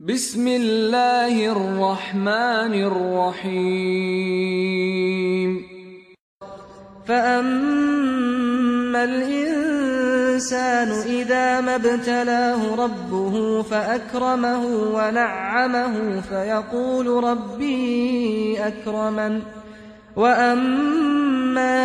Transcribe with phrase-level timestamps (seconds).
[0.00, 3.90] بسم الله الرحمن الرحيم.
[7.08, 14.64] فأما الإنسان إذا ما ابتلاه ربه فأكرمه
[14.96, 19.59] ونعمه فيقول ربي أكرمن.
[20.16, 21.76] وأما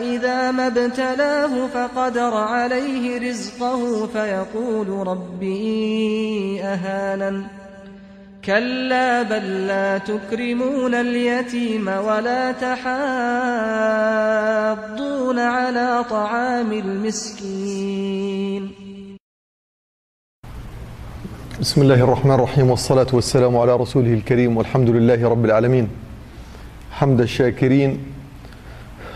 [0.00, 7.44] إذا ما ابتلاه فقدر عليه رزقه فيقول ربي أهانن
[8.44, 12.88] كلا بل لا تكرمون اليتيم ولا تحاضون
[15.38, 18.70] على طعام المسكين
[21.60, 26.05] بسم الله الرحمن الرحيم والصلاة والسلام على رسوله الكريم والحمد لله رب العالمين.
[26.96, 27.98] حمد الشاكرين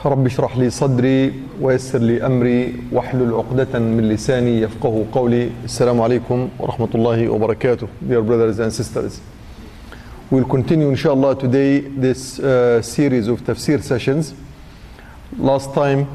[0.05, 6.49] رب اشرح لي صدري ويسر لي أمري واحلل عقدة من لساني يفقه قولي السلام عليكم
[6.59, 9.21] ورحمة الله وبركاته Dear brothers and sisters
[10.31, 14.35] We'll continue inshallah today this uh, series of tafsir sessions
[15.39, 16.07] Last time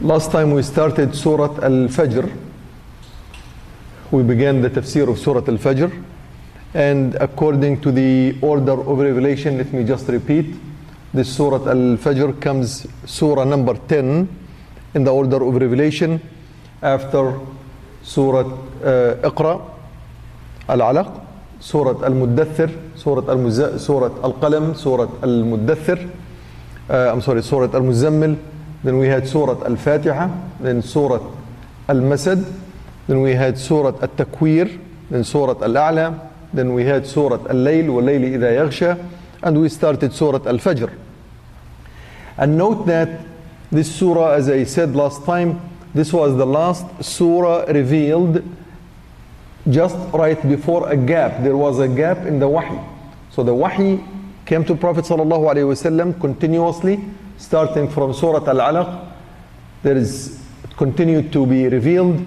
[0.00, 2.51] Last time we started Surah Al-Fajr
[4.12, 5.90] we began the tafsir of Surah Al-Fajr
[6.74, 10.54] and according to the order of revelation let me just repeat
[11.14, 14.28] this Surah Al-Fajr comes Surah number 10
[14.92, 16.20] in the order of revelation
[16.82, 17.40] after
[18.02, 19.62] Surah uh, Iqra
[20.68, 21.24] Al-Alaq
[21.60, 26.10] Surah Al-Muddathir Surah Al-Qalam Surah Al-Muddathir
[26.90, 28.38] uh, I'm sorry Surah Al-Muzammil
[28.84, 30.28] then we had Surah Al-Fatiha
[30.60, 31.34] then Surah
[31.88, 32.61] Al-Masad
[33.07, 34.79] then we had Surah At-Takwir,
[35.09, 39.09] then Surah Al-A'la, then we had Surah Al-Layl, وَاللَّيْلِ إِذَا يَغْشَى,
[39.43, 40.93] and we started Surah Al-Fajr.
[42.37, 43.21] And note that
[43.71, 45.59] this surah, as I said last time,
[45.93, 48.43] this was the last surah revealed
[49.69, 51.43] just right before a gap.
[51.43, 52.79] There was a gap in the wahi.
[53.31, 54.03] So the wahi
[54.45, 57.03] came to Prophet sallallahu alaihi wasallam continuously,
[57.37, 59.11] starting from Surah Al-Alaq.
[59.83, 62.25] There is it continued to be revealed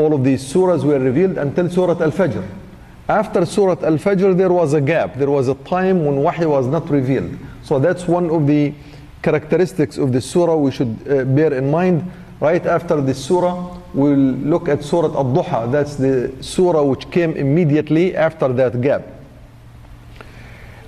[0.00, 2.44] all of these surahs were revealed until Surah Al-Fajr.
[3.08, 5.16] After Surah Al-Fajr, there was a gap.
[5.16, 7.36] There was a time when Wahy was not revealed.
[7.62, 8.72] So that's one of the
[9.22, 12.10] characteristics of the surah we should uh, bear in mind.
[12.40, 15.70] Right after this surah, we'll look at Surah Al-Duha.
[15.70, 19.02] That's the surah which came immediately after that gap.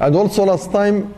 [0.00, 1.14] And also last time,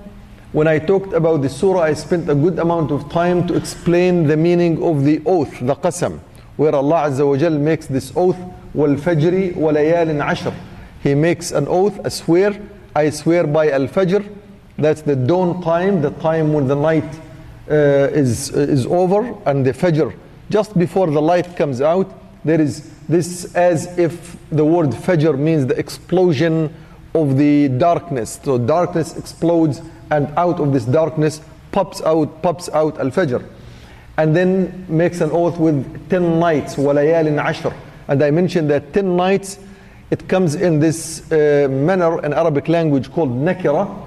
[0.53, 4.27] when I talked about the surah, I spent a good amount of time to explain
[4.27, 6.21] the meaning of the oath, the qasam
[6.60, 8.38] where Allah Azza wa Jal makes this oath,
[8.76, 10.54] وَالْفَجْرِ وَلَيَالٍ عَشْرٍ
[11.02, 12.60] He makes an oath, a swear,
[12.94, 14.28] I swear by Al-Fajr,
[14.78, 17.20] that's the dawn time, the time when the night
[17.70, 20.14] uh, is, is over, and the Fajr,
[20.50, 25.66] just before the light comes out, there is this as if the word Fajr means
[25.66, 26.74] the explosion
[27.16, 28.40] of the darkness.
[28.44, 31.42] So darkness explodes, and out of this darkness
[31.72, 33.46] pops out, pops out Al-Fajr
[34.17, 37.75] and then makes an oath with 10 nights, walayalin ashr.
[38.09, 39.59] And I mentioned that 10 nights,
[40.11, 44.03] it comes in this uh, manner in Arabic language called nakira.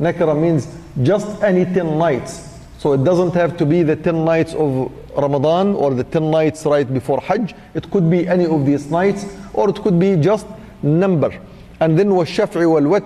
[0.00, 0.68] Nakira means
[1.02, 2.48] just any 10 nights.
[2.78, 6.66] So it doesn't have to be the 10 nights of Ramadan or the 10 nights
[6.66, 7.54] right before Hajj.
[7.74, 10.46] It could be any of these nights or it could be just
[10.82, 11.32] number.
[11.78, 13.00] And then was shaf'i wal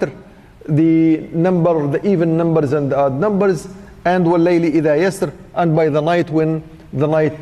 [0.68, 3.68] the number, the even numbers and the odd numbers
[4.05, 7.37] and وَاللَّيْلِ إِذَا يَسْرِ and by the night when the night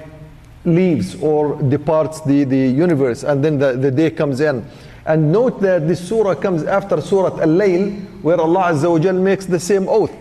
[0.66, 4.66] leaves or departs the, the universe and then the, the day comes in.
[5.06, 9.46] And note that this surah comes after Surah Al-Layl, where Allah Azza wa Jal makes
[9.46, 10.13] the same oath.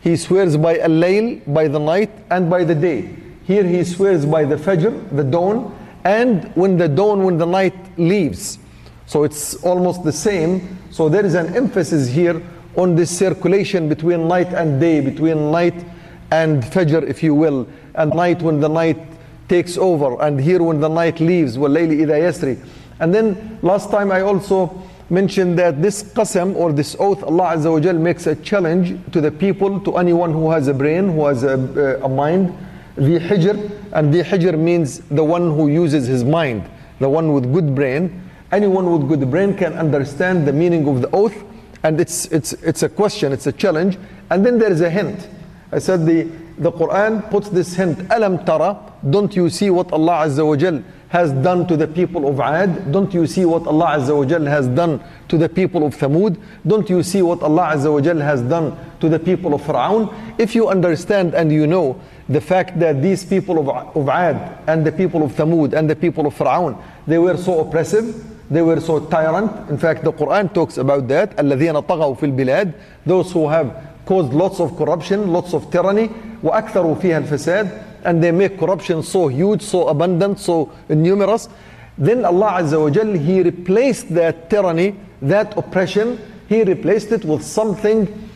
[0.00, 3.14] He swears by Al-Layl, by the night, and by the day.
[3.44, 7.74] Here he swears by the Fajr, the dawn, and when the dawn, when the night
[7.98, 8.58] leaves.
[9.06, 10.78] So it's almost the same.
[10.90, 12.42] So there is an emphasis here
[12.76, 15.74] on this circulation between night and day, between night
[16.30, 18.98] and Fajr, if you will, and night when the night
[19.48, 22.58] takes over, and here when the night leaves, وَاللَّيْلِ إِذَا يَسْرِي.
[23.00, 27.70] And then last time I also mentioned that this qasam or this oath, Allah Azza
[27.70, 31.26] wa Jal makes a challenge to the people, to anyone who has a brain, who
[31.26, 32.56] has a, a mind,
[32.96, 36.62] the hijr, and the hijr means the one who uses his mind,
[36.98, 38.22] the one with good brain.
[38.52, 41.44] Anyone with good brain can understand the meaning of the oath,
[41.83, 43.97] and it's, it's, it's a question, it's a challenge,
[44.29, 45.27] and then there is a hint.
[45.71, 46.23] I said the,
[46.57, 50.83] the Quran puts this hint, Alam tara, don't you see what Allah Azza wa Jal
[51.09, 52.91] has done to the people of Ad?
[52.91, 56.41] Don't you see what Allah Azza wa Jal has done to the people of Thamud?
[56.65, 60.13] Don't you see what Allah Azza wa Jal has done to the people of Fir'aun?
[60.37, 64.85] If you understand and you know the fact that these people of, of Ad and
[64.85, 68.80] the people of Thamud and the people of Fir'aun, they were so oppressive, they were
[68.80, 69.70] so tyrant.
[69.70, 71.36] In fact, the Quran talks about that.
[71.36, 72.74] الَّذِينَ طَغَوْا فِي الْبِلَادِ
[73.06, 73.74] Those who have
[74.04, 76.08] caused lots of corruption, lots of tyranny.
[76.42, 81.48] وَأَكْثَرُوا فِيهَا الْفَسَادِ and they make corruption so huge, so abundant, so numerous.
[81.98, 86.18] Then Allah Azza wa Jal, He replaced that tyranny, that oppression,
[86.48, 88.30] He replaced it with something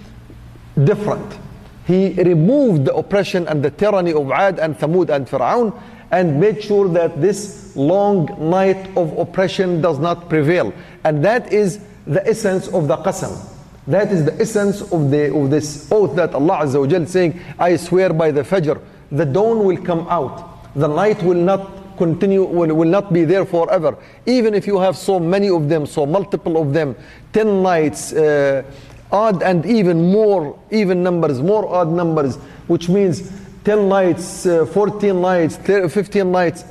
[0.84, 1.38] different.
[1.86, 5.78] He removed the oppression and the tyranny of Ad and Thamud and Fir'aun
[6.11, 10.73] and made sure that this long night of oppression does not prevail.
[11.03, 13.47] And that is the essence of the qasam.
[13.87, 17.75] That is the essence of, the, of this oath that Allah Azza wa saying, I
[17.77, 18.79] swear by the Fajr,
[19.11, 20.73] the dawn will come out.
[20.75, 23.97] The night will not continue, will, will not be there forever.
[24.25, 26.95] Even if you have so many of them, so multiple of them,
[27.33, 28.63] 10 nights, uh,
[29.11, 32.37] odd and even more, even numbers, more odd numbers,
[32.67, 36.63] which means 10 lights, uh, 14 lights, 15 lights,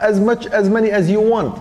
[0.00, 1.56] as much, as many as you want.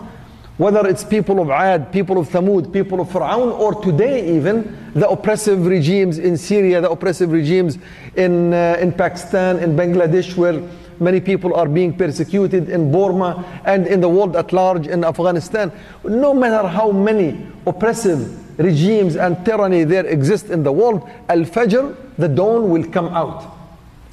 [0.58, 5.08] Whether it's people of Ad, people of Thamud, people of Fir'aun, or today even, the
[5.08, 7.78] oppressive regimes in Syria, the oppressive regimes
[8.16, 10.62] in, uh, in Pakistan, in Bangladesh, where
[11.00, 15.72] many people are being persecuted, in Burma, and in the world at large, in Afghanistan.
[16.04, 22.28] No matter how many oppressive regimes and tyranny there exist in the world, Al-Fajr, the
[22.28, 23.61] dawn will come out.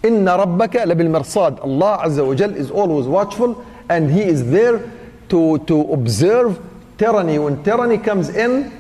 [0.03, 1.61] Labil mirsad.
[1.61, 4.81] Allah Azza wa Jal is always watchful and He is there
[5.29, 6.59] to, to observe
[6.99, 7.39] tyranny.
[7.39, 8.71] When tyranny comes in,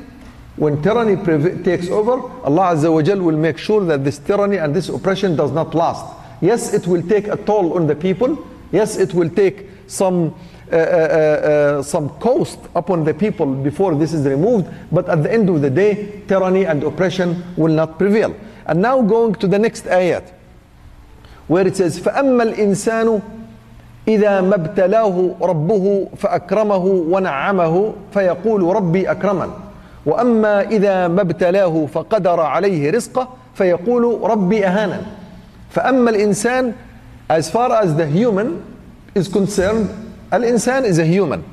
[0.56, 1.16] when tyranny
[1.62, 2.12] takes over,
[2.44, 5.74] Allah Azza wa Jal will make sure that this tyranny and this oppression does not
[5.74, 6.04] last.
[6.40, 8.46] Yes, it will take a toll on the people.
[8.70, 10.34] Yes, it will take some
[10.70, 14.66] uh, uh, uh, some cost upon the people before this is removed.
[14.92, 18.36] But at the end of the day, tyranny and oppression will not prevail.
[18.66, 20.30] And now going to the next ayat,
[21.74, 23.20] says, فَأَمَّا الْإِنسَانُ
[24.08, 29.50] إذا ما ابتلاه ربه فأكرمه ونعمه فيقول ربي أكرمن
[30.06, 35.00] وأما إذا ما ابتلاه فقدر عليه رزقه فيقول ربي أهانا
[35.70, 36.72] فأما الإنسان
[37.30, 38.62] as far as the human
[39.14, 39.88] is concerned
[40.32, 41.44] الإنسان is a human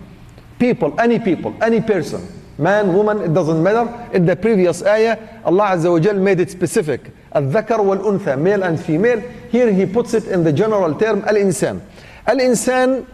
[0.58, 2.22] people any people any person
[2.58, 6.50] man woman it doesn't matter in the previous ayah Allah Azza wa Jal made it
[6.50, 11.81] specific الذكر والأنثى male and female here he puts it in the general term الإنسان
[12.29, 13.05] الإنسان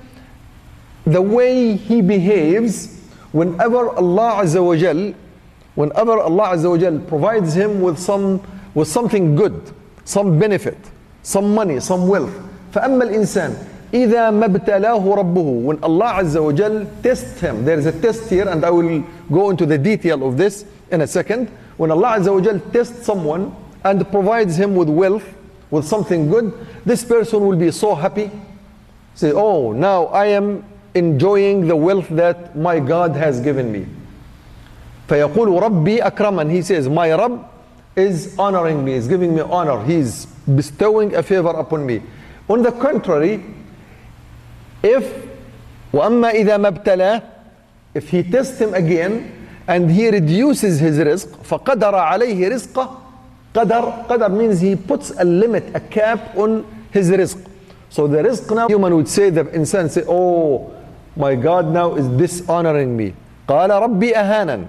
[1.06, 3.00] the way he behaves
[3.32, 5.14] whenever Allah Azza wa Jal
[5.74, 8.40] whenever Allah Azza wa Jal provides him with some
[8.74, 9.54] with something good
[10.04, 10.78] some benefit
[11.22, 12.32] some money some wealth
[12.74, 13.54] فأما الإنسان
[13.94, 18.28] إذا ما ابتلاه ربه when Allah Azza wa Jal tests him there is a test
[18.28, 22.18] here and I will go into the detail of this in a second when Allah
[22.18, 25.25] Azza wa Jal tests someone and provides him with wealth,
[25.69, 26.53] with something good,
[26.85, 28.29] this person will be so happy.
[29.15, 33.87] Say, oh, now I am enjoying the wealth that my God has given me.
[35.07, 37.45] فيقول ربي and He says, my Rab
[37.95, 39.83] is honoring me, is giving me honor.
[39.83, 42.01] He is bestowing a favor upon me.
[42.49, 43.43] On the contrary,
[44.83, 45.27] if
[45.93, 47.21] وأما إذا ما ابتلاه
[47.93, 49.31] if he tests him again
[49.67, 53.00] and he reduces his rizq فقدر عليه رزقه
[53.54, 57.38] قدر قدر means he puts a limit a cap on his risk
[57.88, 60.72] so the risk now human would say the insan say oh
[61.16, 63.14] my God now is dishonoring me
[63.48, 64.68] قال ربي أهانا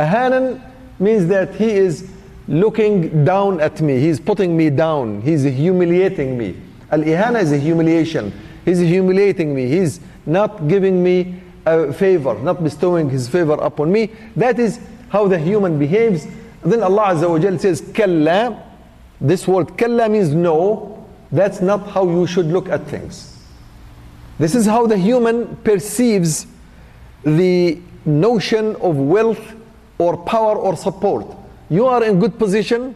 [0.00, 0.60] أهانا
[0.98, 2.08] means that he is
[2.48, 6.56] looking down at me he's putting me down he's humiliating me
[6.92, 8.32] Al-ihana is a humiliation
[8.64, 14.10] he's humiliating me he's not giving me a favor, not bestowing his favor upon me.
[14.36, 16.26] That is how the human behaves.
[16.63, 18.67] then Allah Azza wa Jal says, Kalla.
[19.19, 21.07] This word kalla means no.
[21.31, 23.37] That's not how you should look at things.
[24.39, 26.47] This is how the human perceives
[27.23, 29.53] the notion of wealth
[29.99, 31.27] or power or support.
[31.69, 32.95] You are in good position,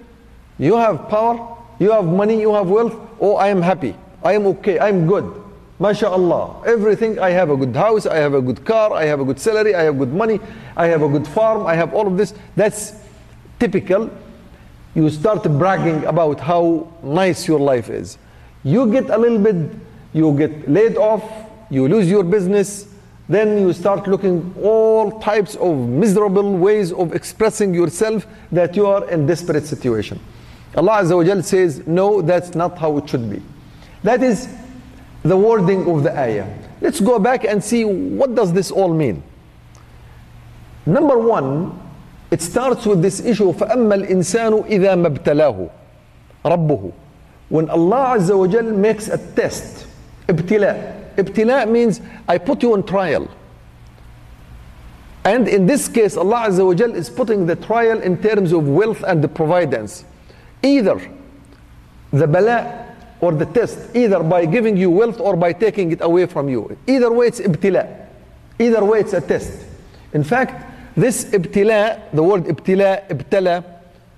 [0.58, 2.96] you have power, you have money, you have wealth.
[3.22, 3.96] Oh, I am happy.
[4.24, 4.80] I am okay.
[4.80, 5.32] I am good.
[5.80, 6.66] MashaAllah.
[6.66, 9.40] Everything, I have a good house, I have a good car, I have a good
[9.40, 10.40] salary, I have good money,
[10.76, 12.34] I have a good farm, I have all of this.
[12.56, 12.94] That's
[13.60, 14.10] typical.
[14.96, 18.18] You start bragging about how nice your life is.
[18.64, 19.78] You get a little bit,
[20.14, 21.24] you get laid off,
[21.70, 22.88] you lose your business,
[23.28, 29.10] then you start looking all types of miserable ways of expressing yourself that you are
[29.10, 30.20] in desperate situation.
[30.76, 33.42] Allah Azza wa says, no, that's not how it should be.
[34.04, 34.48] That is
[35.24, 36.48] the wording of the ayah.
[36.82, 39.24] Let's go back and see what does this all mean.
[40.86, 41.80] Number one,
[42.35, 45.71] it starts with this issue فَأَمَّا الْإِنسَانُ إِذَا مَبْتَلَاهُ
[46.45, 46.93] رَبُّهُ
[47.49, 49.87] When Allah Azza wa Jal makes a test,
[50.29, 51.15] ibtila.
[51.17, 53.29] Ibtila means I put you on trial.
[55.25, 58.67] And in this case, Allah Azza wa Jal is putting the trial in terms of
[58.69, 60.05] wealth and the providence.
[60.63, 61.01] Either
[62.13, 66.27] the bala or the test, either by giving you wealth or by taking it away
[66.27, 66.77] from you.
[66.87, 68.07] Either way, it's ibtila.
[68.59, 69.53] Either way, it's a test.
[70.13, 73.64] In fact, this ibtila, the word ibtila, ibtala,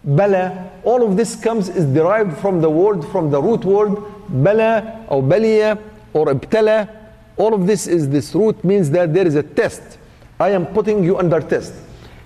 [0.04, 3.96] bala, all of this comes is derived from the word, from the root word
[4.30, 5.82] bala or baliya
[6.14, 6.90] or ibtala.
[7.38, 9.98] All of this is this root means that there is a test.
[10.40, 11.74] I am putting you under test.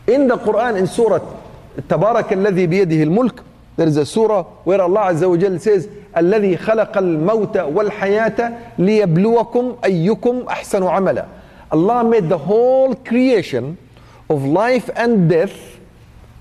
[0.07, 1.19] In the Quran, in Surah
[1.89, 3.43] تبارك الذي بيده الملك,
[3.77, 9.75] there is a surah where Allah Azza wa Jal says, الذي خلق الموت والحياة ليبلوكم
[9.85, 11.25] أيكم أحسن عملا.
[11.71, 13.77] Allah made the whole creation
[14.30, 15.78] of life and death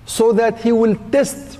[0.05, 1.59] so that He will test,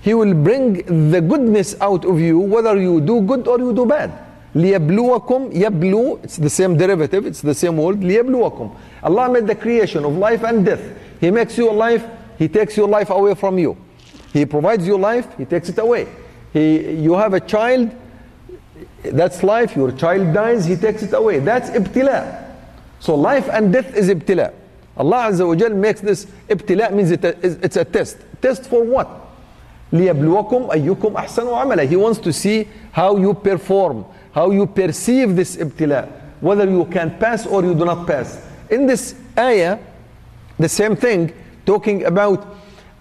[0.00, 3.86] He will bring the goodness out of you, whether you do good or you do
[3.86, 4.12] bad.
[4.54, 8.70] ليبلوكم يبلو it's the same derivative it's the same word ليبلوكم
[9.02, 10.82] Allah made the creation of life and death
[11.20, 12.04] He makes you alive
[12.38, 13.76] He takes your life away from you
[14.32, 16.06] He provides you life He takes it away
[16.52, 17.90] he, you have a child
[19.04, 22.44] that's life your child dies He takes it away that's ibtila
[23.00, 24.52] so life and death is ibtila
[24.97, 29.07] Allah Azza wa Jal makes this ibtila means it, it's a test test for what
[29.93, 34.05] ليبلوكم أيكم أحسن عملا He wants to see how you perform
[34.37, 36.07] how you perceive this ibtila,
[36.41, 38.39] whether you can pass or you do not pass.
[38.69, 39.79] In this ayah,
[40.59, 41.33] the same thing,
[41.65, 42.45] talking about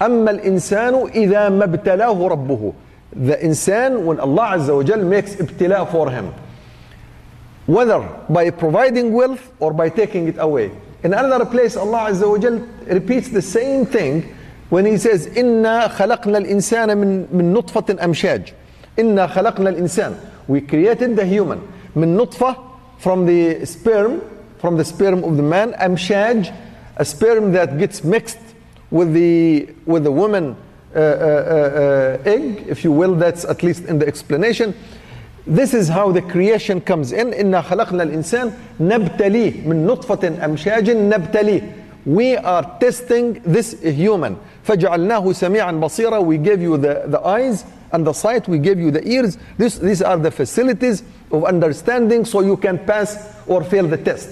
[0.00, 2.72] أما الإنسان إذا ما ابتلاه ربه
[3.12, 6.32] The insan, when Allah Azza wa Jal makes ibtila for him,
[7.66, 10.70] whether by providing wealth or by taking it away.
[11.05, 14.35] In another place, Allah Azza wa Jal repeats the same thing
[14.69, 18.53] when He says, إِنَّا خَلَقْنَا الْإِنسَانَ مِن, من نُطْفَةٍ أَمْشَاج
[18.97, 20.15] إِنَّا خَلَقْنَا الْإِنسَانَ
[20.47, 21.61] We created the human
[21.95, 22.55] من نطفة
[22.99, 24.21] from the sperm,
[24.59, 26.53] from the sperm of the man, أمشاج,
[26.97, 28.37] a sperm that gets mixed
[28.91, 30.55] with the with the woman
[30.95, 33.15] uh, uh, uh, egg, if you will.
[33.15, 34.75] That's at least in the explanation.
[35.47, 37.33] This is how the creation comes in.
[37.33, 41.61] إنا خلقنا الإنسان نبتليه من نطفة أمشاج نبتليه.
[42.05, 44.37] We are testing this human.
[44.63, 46.19] فجعلناه سميعا بصيرا.
[46.25, 48.47] We gave you the, the eyes and the sight.
[48.47, 49.37] We gave you the ears.
[49.57, 54.29] This, these are the facilities of understanding so you can pass or fail the test.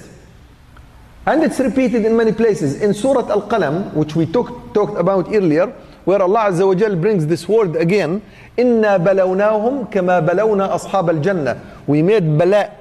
[1.25, 2.81] And it's repeated in many places.
[2.81, 5.73] In Surah Al-Qalam, which we talk, talked about earlier,
[6.05, 8.21] where Allah Azza wa Jal brings this word again,
[8.57, 12.71] إِنَّا بَلَوْنَاهُمْ كَمَا بَلَوْنَا أَصْحَابَ الْجَنَّةِ We made bala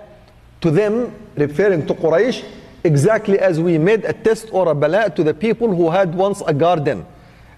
[0.60, 2.44] to them, referring to Quraysh,
[2.84, 6.42] exactly as we made a test or a bala to the people who had once
[6.46, 7.06] a garden.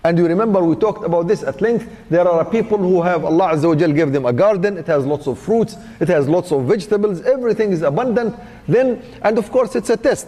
[0.02, 1.86] And you remember we talked about this at length.
[2.08, 4.78] There are people who have Allah Azza wa Jal gave them a garden.
[4.78, 5.76] It has lots of fruits.
[6.00, 7.20] It has lots of vegetables.
[7.22, 8.34] Everything is abundant.
[8.66, 10.26] Then, and of course, it's a test.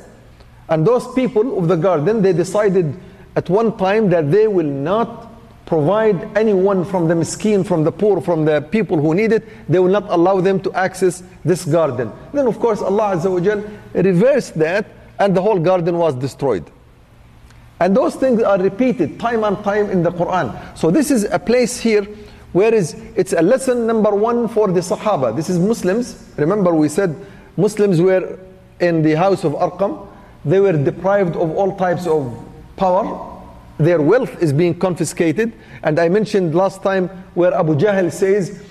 [0.69, 2.95] And those people of the garden, they decided
[3.35, 5.26] at one time that they will not
[5.68, 9.78] provide anyone from the miskin, from the poor, from the people who need it, they
[9.78, 12.12] will not allow them to access this garden.
[12.34, 14.88] Then, of course, Allah Azza wa reversed that,
[15.20, 16.64] and the whole garden was destroyed.
[17.82, 20.78] And those things are repeated time and time in the Quran.
[20.78, 22.08] So this is a place here
[22.54, 25.36] where is it's a lesson number one for the Sahaba.
[25.36, 26.28] This is Muslims.
[26.38, 27.16] Remember we said
[27.56, 28.40] Muslims were
[28.80, 30.08] in the house of Arqam.
[30.46, 32.34] They were deprived of all types of
[32.78, 33.37] power.
[33.78, 35.54] Their wealth is being confiscated.
[35.84, 38.64] And I mentioned last time where Abu Jahl says,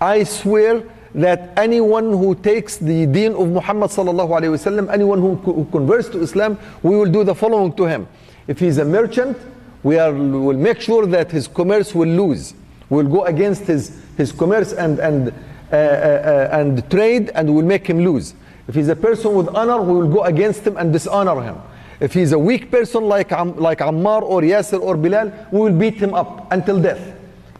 [0.00, 0.82] I swear
[1.14, 6.58] that anyone who takes the deen of Muhammad sallallahu anyone who, who converts to Islam,
[6.82, 8.06] we will do the following to him.
[8.46, 9.38] If he's a merchant,
[9.82, 12.54] we are, will make sure that his commerce will lose.
[12.90, 15.28] We'll go against his, his commerce and, and,
[15.72, 18.34] uh, uh, uh, and trade and we'll make him lose.
[18.68, 21.56] If he's a person with honor, we will go against him and dishonor him.
[22.00, 25.94] If he's a weak person like, like Ammar or Yasir or Bilal, we will beat
[25.94, 27.14] him up until death.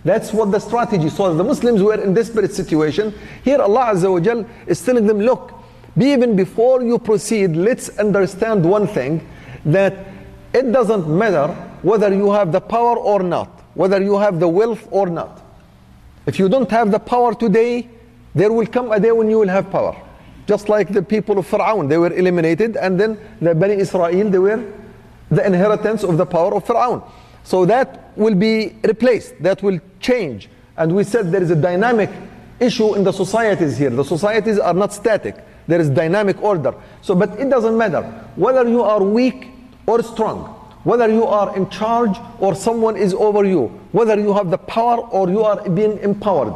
[0.04, 1.08] That's what the strategy.
[1.08, 3.12] So the Muslims were in desperate situation.
[3.42, 5.52] Here Allah Azza wa Jal is telling them, look,
[5.98, 9.26] even before you proceed, let's understand one thing,
[9.64, 9.94] that
[10.52, 11.48] it doesn't matter
[11.82, 15.42] whether you have the power or not, whether you have the wealth or not.
[16.26, 17.88] If you don't have the power today,
[18.34, 19.96] there will come a day when you will have power.
[20.46, 24.38] Just like the people of Fir'aun, they were eliminated, and then the Bani Israel, they
[24.38, 24.64] were
[25.30, 27.02] the inheritance of the power of Fir'aun.
[27.42, 30.48] So that will be replaced, that will change.
[30.76, 32.10] And we said there is a dynamic
[32.60, 33.90] issue in the societies here.
[33.90, 35.36] The societies are not static,
[35.66, 36.74] there is dynamic order.
[37.02, 38.02] So, but it doesn't matter
[38.36, 39.48] whether you are weak
[39.86, 40.44] or strong,
[40.84, 44.98] whether you are in charge or someone is over you, whether you have the power
[44.98, 46.54] or you are being empowered.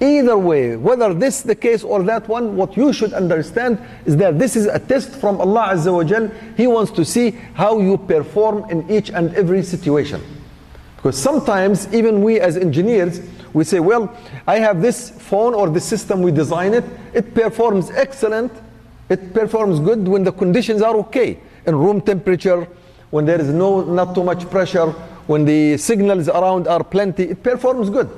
[0.00, 4.38] Either way, whether this the case or that one, what you should understand is that
[4.38, 6.30] this is a test from Allah Azza wa Jal.
[6.56, 10.22] He wants to see how you perform in each and every situation.
[10.96, 13.20] Because sometimes, even we as engineers,
[13.52, 14.14] we say, well,
[14.46, 18.52] I have this phone or this system, we design it, it performs excellent,
[19.08, 21.40] it performs good when the conditions are okay.
[21.66, 22.68] In room temperature,
[23.10, 24.90] when there is no not too much pressure,
[25.26, 28.08] when the signals around are plenty, it performs good.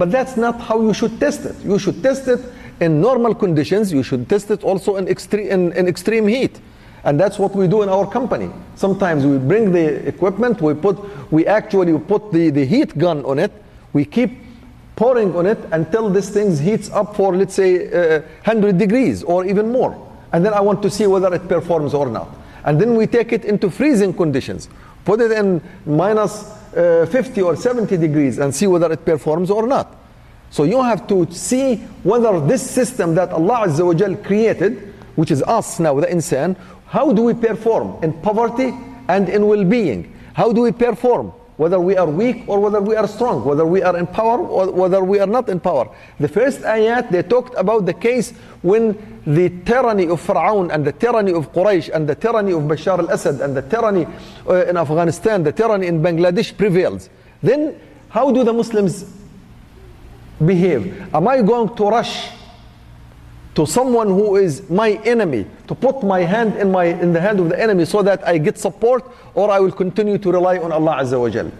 [0.00, 1.56] But that's not how you should test it.
[1.62, 2.40] You should test it
[2.80, 3.92] in normal conditions.
[3.92, 6.58] You should test it also in extreme, in, in extreme heat.
[7.04, 8.48] And that's what we do in our company.
[8.76, 10.96] Sometimes we bring the equipment, we put,
[11.30, 13.52] we actually put the, the heat gun on it,
[13.92, 14.38] we keep
[14.96, 19.44] pouring on it until this thing heats up for, let's say, uh, 100 degrees or
[19.44, 19.94] even more.
[20.32, 22.30] And then I want to see whether it performs or not.
[22.64, 24.70] And then we take it into freezing conditions,
[25.04, 29.66] put it in minus uh, 50 or 70 degrees and see whether it performs or
[29.66, 29.96] not.
[30.50, 33.68] So you have to see whether this system that Allah
[34.24, 38.74] created, which is us now, the insan, how do we perform in poverty
[39.08, 40.12] and in well-being?
[40.34, 41.32] How do we perform?
[41.60, 44.72] Whether we are weak or whether we are strong, whether we are in power or
[44.72, 45.94] whether we are not in power.
[46.18, 48.96] The first ayat, they talked about the case when
[49.26, 53.42] the tyranny of Fir'aun and the tyranny of Quraysh and the tyranny of Bashar al-Assad
[53.42, 54.06] and the tyranny
[54.48, 57.10] uh, in Afghanistan, the tyranny in Bangladesh prevails.
[57.42, 59.04] Then how do the Muslims
[60.42, 61.14] behave?
[61.14, 62.39] Am I going to rush
[63.54, 67.40] to someone who is my enemy to put my hand in my in the hand
[67.40, 70.72] of the enemy so that I get support or I will continue to rely on
[70.72, 71.50] Allah Azza wa Jal.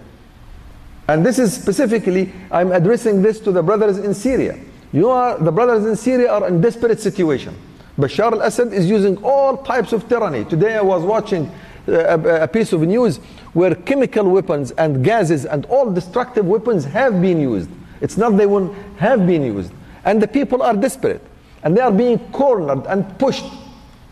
[1.08, 4.58] And this is specifically I'm addressing this to the brothers in Syria.
[4.92, 7.56] You are the brothers in Syria are in desperate situation.
[7.98, 10.44] Bashar al-Assad is using all types of tyranny.
[10.44, 11.50] Today I was watching
[11.88, 13.16] uh, a, a piece of news
[13.52, 17.68] where chemical weapons and gases and all destructive weapons have been used.
[18.00, 19.72] It's not they won't have been used.
[20.04, 21.22] And the people are desperate.
[21.62, 23.44] And they are being cornered and pushed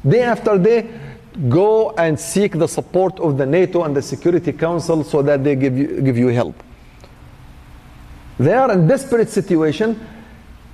[0.07, 0.89] day after day.
[1.49, 5.55] Go and seek the support of the NATO and the Security Council so that they
[5.55, 6.61] give you, give you help.
[8.39, 10.05] They are in desperate situation.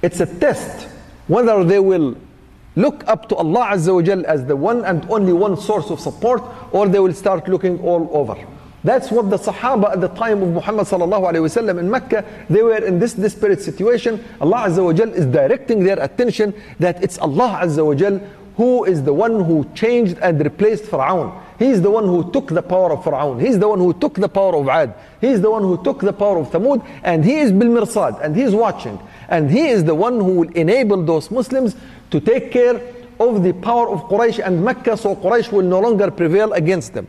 [0.03, 0.89] It's a test
[1.27, 2.17] whether they will
[2.77, 6.01] look up to Allah Azza wa Jal as the one and only one source of
[6.01, 8.37] support or they will start looking all over.
[8.85, 12.63] That's what the Sahaba at the time of Muhammad sallallahu alayhi wasallam in Mecca, they
[12.63, 14.23] were in this desperate situation.
[14.43, 18.21] Allah Azza wa Jal is directing their attention that it's Allah Azza wa Jal
[18.57, 21.41] who is the one who changed and replaced Fir'aun.
[21.59, 23.41] He's the one who took the power of Fir'aun.
[23.41, 24.95] He's the one who took the power of Ad.
[25.21, 26.87] He's the one who took the power of Thamud.
[27.03, 28.99] And he is bil mirsad and he's watching.
[29.29, 31.75] And he is the one who will enable those Muslims
[32.11, 32.81] to take care
[33.19, 37.09] of the power of Quraysh and Mecca so Quraysh will no longer prevail against them.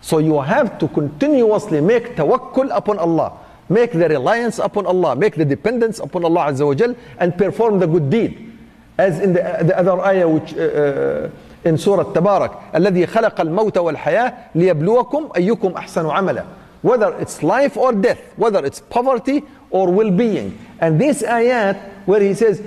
[0.00, 3.32] So you have to continuously make tawakkul upon Allah,
[3.68, 7.80] make the reliance upon Allah, make the dependence upon Allah Azza wa Jal, and perform
[7.80, 8.52] the good deed.
[8.98, 11.30] As in the, the other ayah which uh, uh,
[11.64, 16.44] in Surah Tabarak, الذي خلق الموت والحياة ليبلوكم أيكم أحسن عملا.
[16.82, 20.56] Whether it's life or death, whether it's poverty or well-being.
[20.80, 22.62] And this ayat where he says,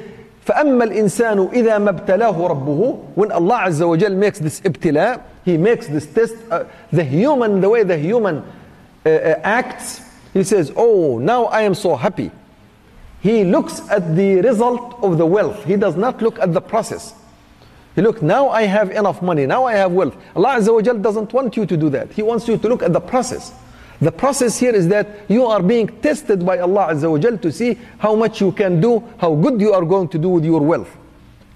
[0.45, 5.56] فأما الإنسان إذا ما ابتلاه ربه when Allah Azza wa Jal makes this ibtila he
[5.56, 8.36] makes this test uh, the human the way the human
[9.04, 10.02] uh, uh, acts
[10.32, 12.30] he says oh now I am so happy.
[13.20, 15.64] He looks at the result of the wealth.
[15.64, 17.14] He does not look at the process.
[17.94, 19.46] He look now I have enough money.
[19.46, 20.14] Now I have wealth.
[20.36, 22.12] Allah Azza wa Jal doesn't want you to do that.
[22.12, 23.52] He wants you to look at the process.
[24.00, 27.50] The process here is that you are being tested by Allah Azza wa Jal to
[27.50, 30.60] see how much you can do, how good you are going to do with your
[30.60, 30.94] wealth.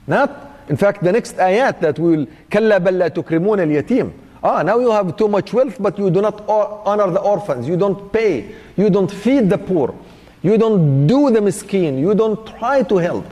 [0.06, 4.11] Not, in fact, the next ayat that we will, كَلَّا بَلْ لَا تُكْرِمُونَ الْيَتِيمِ
[4.43, 7.65] Ah, now you have too much wealth, but you do not honor the orphans.
[7.65, 8.53] You don't pay.
[8.75, 9.95] You don't feed the poor.
[10.41, 11.97] You don't do the miskin.
[11.97, 13.25] You don't try to help.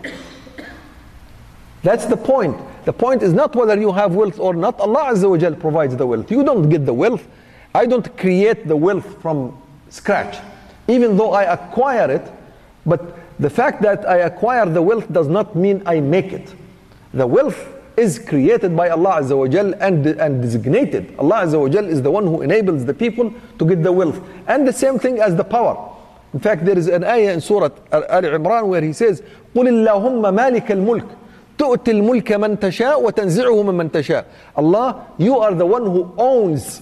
[1.84, 2.56] That's the point.
[2.86, 4.80] The point is not whether you have wealth or not.
[4.80, 6.32] Allah Azza wa Jal provides the wealth.
[6.32, 7.28] You don't get the wealth.
[7.76, 9.58] I don't create the wealth from
[9.90, 10.38] scratch.
[10.88, 12.32] Even though I acquire it,
[12.86, 16.54] but the fact that I acquire the wealth does not mean I make it.
[17.14, 21.14] The wealth is created by Allah Azza wa Jal and, and designated.
[21.20, 24.22] Allah Azza wa Jal is the one who enables the people to get the wealth.
[24.48, 25.90] And the same thing as the power.
[26.34, 29.22] In fact, there is an ayah in Surah Al Imran where he says,
[29.54, 31.18] قُلِ اللَّهُمَّ مَالِكَ الْمُلْكِ
[31.62, 34.26] تؤتي الملك من تشاء وتنزعه ممن تشاء
[34.58, 36.82] Allah you are the one who owns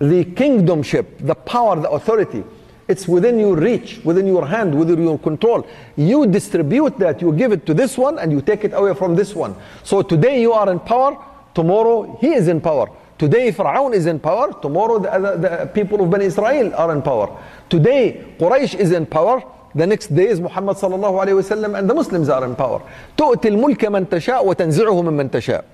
[0.00, 2.42] the kingdomship the power the authority
[2.87, 5.67] It's within your reach, within your hand, within your control.
[5.97, 9.15] You distribute that, you give it to this one, and you take it away from
[9.15, 9.55] this one.
[9.83, 11.17] So today you are in power,
[11.53, 12.89] tomorrow he is in power.
[13.17, 17.35] Today Fir'aun is in power, tomorrow the, the people of Bani Israel are in power.
[17.67, 19.43] Today Quraysh is in power,
[19.75, 22.81] the next day is Muhammad صلى الله عليه وسلم and the Muslims are in power.
[23.17, 25.65] تؤتِ الملك من تشاء وتنزعه مَنْ تشاء.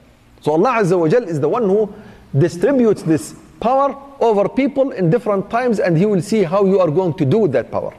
[0.41, 1.93] So Allah Azza wa Jal is the one who
[2.37, 6.91] distributes this power over people in different times and He will see how you are
[6.91, 7.93] going to do with that power.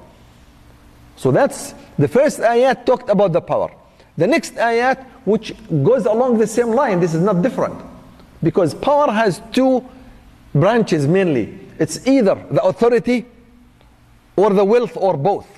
[1.16, 3.70] So that's the first ayat talked about the power.
[4.18, 7.80] The next ayat which goes along the same line, this is not different.
[8.42, 9.82] Because power has two
[10.54, 11.58] branches mainly.
[11.78, 13.24] It's either the authority
[14.36, 15.48] or the wealth or both.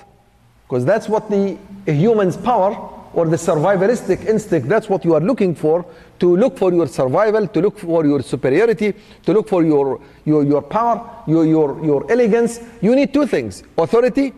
[0.63, 5.55] Because that's what the human's power or the survivalistic instinct, that's what you are looking
[5.55, 5.85] for,
[6.19, 8.93] to look for your survival, to look for your superiority,
[9.23, 12.59] to look for your, your, your power, your, your, your elegance.
[12.81, 14.33] You need two things authority,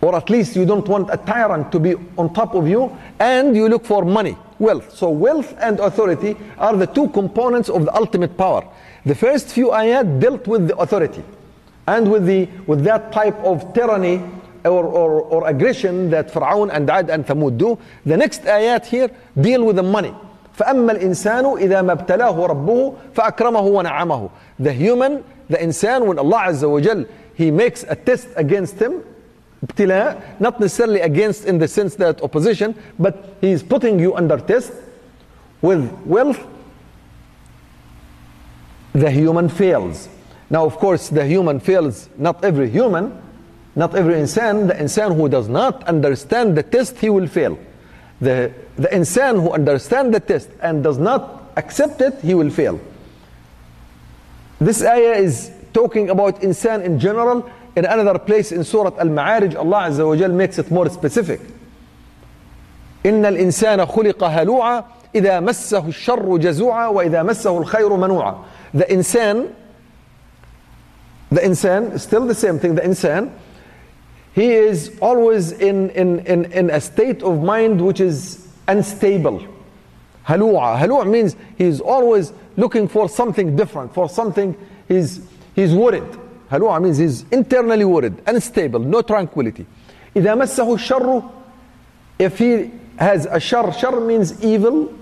[0.00, 3.56] or at least you don't want a tyrant to be on top of you, and
[3.56, 4.94] you look for money, wealth.
[4.94, 8.68] So, wealth and authority are the two components of the ultimate power.
[9.06, 11.22] The first few ayat dealt with the authority
[11.86, 14.22] and with, the, with that type of tyranny
[14.65, 17.77] or, or, or aggression that Fir'aun and Ad and Thamud do.
[18.05, 20.13] The next ayat here deal with the money.
[20.57, 24.29] فأما الإنسان إذا ما ابتلاه ربه فأكرمه ونعمه.
[24.59, 27.05] The human, the insan, when Allah Azza wa Jal,
[27.35, 29.01] He makes a test against him,
[29.65, 34.37] ابتلاء, not necessarily against in the sense that opposition, but He is putting you under
[34.37, 34.73] test
[35.61, 36.45] with wealth,
[38.93, 40.09] the human fails.
[40.49, 43.21] Now, of course, the human fails, not every human,
[43.76, 47.58] not every insan, the insan who does not understand the test, he will fail.
[48.20, 52.80] The, the insan who understands the test and does not accept it, he will fail.
[54.60, 57.50] This ayah is talking about insan in general.
[57.76, 61.40] In another place in Surah Al-Ma'arij, Allah Azza wa Jal makes it more specific.
[63.04, 64.84] إن الإنسان خلق هلوعا
[65.14, 68.44] إذا مسه الشر جزوعا وإذا مسه الخير منوعا.
[68.72, 69.52] The insan,
[71.30, 73.30] the insan, still the same thing, the insan,
[74.33, 79.45] he is always in, in, in, in a state of mind which is unstable.
[80.25, 80.79] Halua.
[80.79, 84.55] Halua means he's always looking for something different, for something
[84.87, 85.21] he's,
[85.55, 86.03] he's worried.
[86.51, 89.65] Halua means he's internally worried, unstable, no tranquility.
[90.15, 91.23] إذا مسه الشر
[92.19, 94.93] if he has a shar, shar means evil,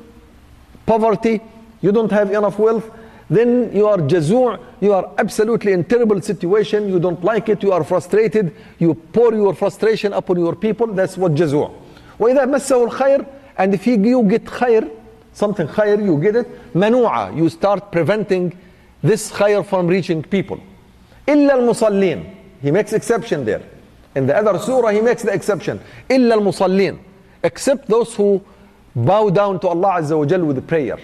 [0.85, 1.41] poverty,
[1.81, 2.89] you don't have enough wealth,
[3.31, 7.71] then you are jazu' you are absolutely in terrible situation, you don't like it, you
[7.71, 11.71] are frustrated, you pour your frustration upon your people, that's what jazu'.
[12.19, 13.25] وإذا مسه الخير
[13.57, 14.89] and if you get khair,
[15.33, 18.57] something khair, you get it, manu'a, you start preventing
[19.01, 20.59] this khair from reaching people.
[21.27, 23.61] إلا المصلين, he makes exception there.
[24.15, 25.79] In the other surah, he makes the exception.
[26.09, 26.99] إلا المصلين,
[27.43, 28.41] except those who
[28.95, 30.97] bow down to Allah Azza wa Jal with prayer.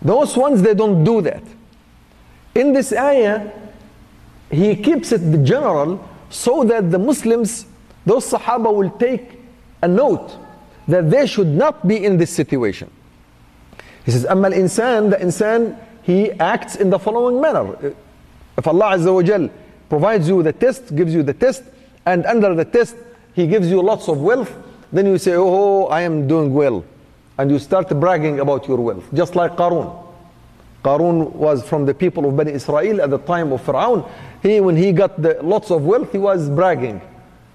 [0.00, 1.42] Those ones, they don't do that.
[2.54, 3.50] In this ayah,
[4.50, 7.66] he keeps it the general so that the Muslims,
[8.04, 9.38] those Sahaba will take
[9.80, 10.36] a note
[10.88, 12.90] that they should not be in this situation.
[14.04, 17.94] He says, أما الإنسان, the insan, he acts in the following manner.
[18.58, 19.48] If Allah Azza wa Jal
[19.88, 21.62] provides you the test, gives you the test,
[22.04, 22.96] and under the test,
[23.34, 24.52] He gives you lots of wealth,
[24.92, 26.84] then you say, Oh, I am doing well.
[27.38, 30.02] And you start bragging about your wealth, just like Qarun.
[30.84, 34.08] Qarun was from the people of Bani Israel at the time of Pharaoh.
[34.42, 37.00] He, when he got the, lots of wealth, he was bragging.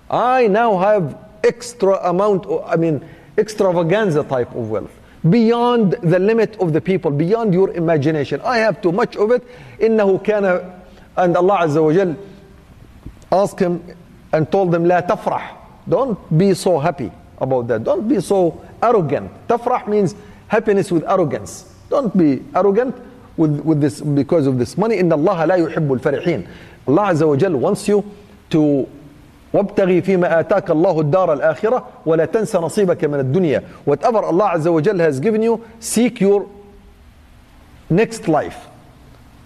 [0.10, 4.92] I now have extra amount, of, I mean, extravaganza type of wealth
[5.30, 8.42] beyond the limit of the people, beyond your imagination.
[8.42, 9.44] I have too much of it.
[9.80, 10.74] إنه كان
[11.18, 12.16] And Allah Azza wa Jal
[13.32, 13.84] asked him
[14.32, 15.56] and told him, لا تفرح.
[15.90, 17.12] Don't be so happy
[17.43, 17.85] About that.
[17.85, 19.31] Don't be so arrogant.
[19.49, 20.15] Tafrah means
[20.49, 21.75] happiness with arrogance.
[21.91, 22.95] Don't be arrogant
[23.37, 24.99] with, with this because of this money.
[24.99, 26.47] إن الله لا يحب الفرحين.
[26.89, 28.05] Allah Azza wa Jal wants you
[28.51, 28.87] to
[29.53, 33.63] وابتغي فيما آتاك الله الدار الآخرة ولا تنس نصيبك من الدنيا.
[33.85, 36.49] Whatever Allah Azza wa Jal has given you, seek your
[37.91, 38.72] next life.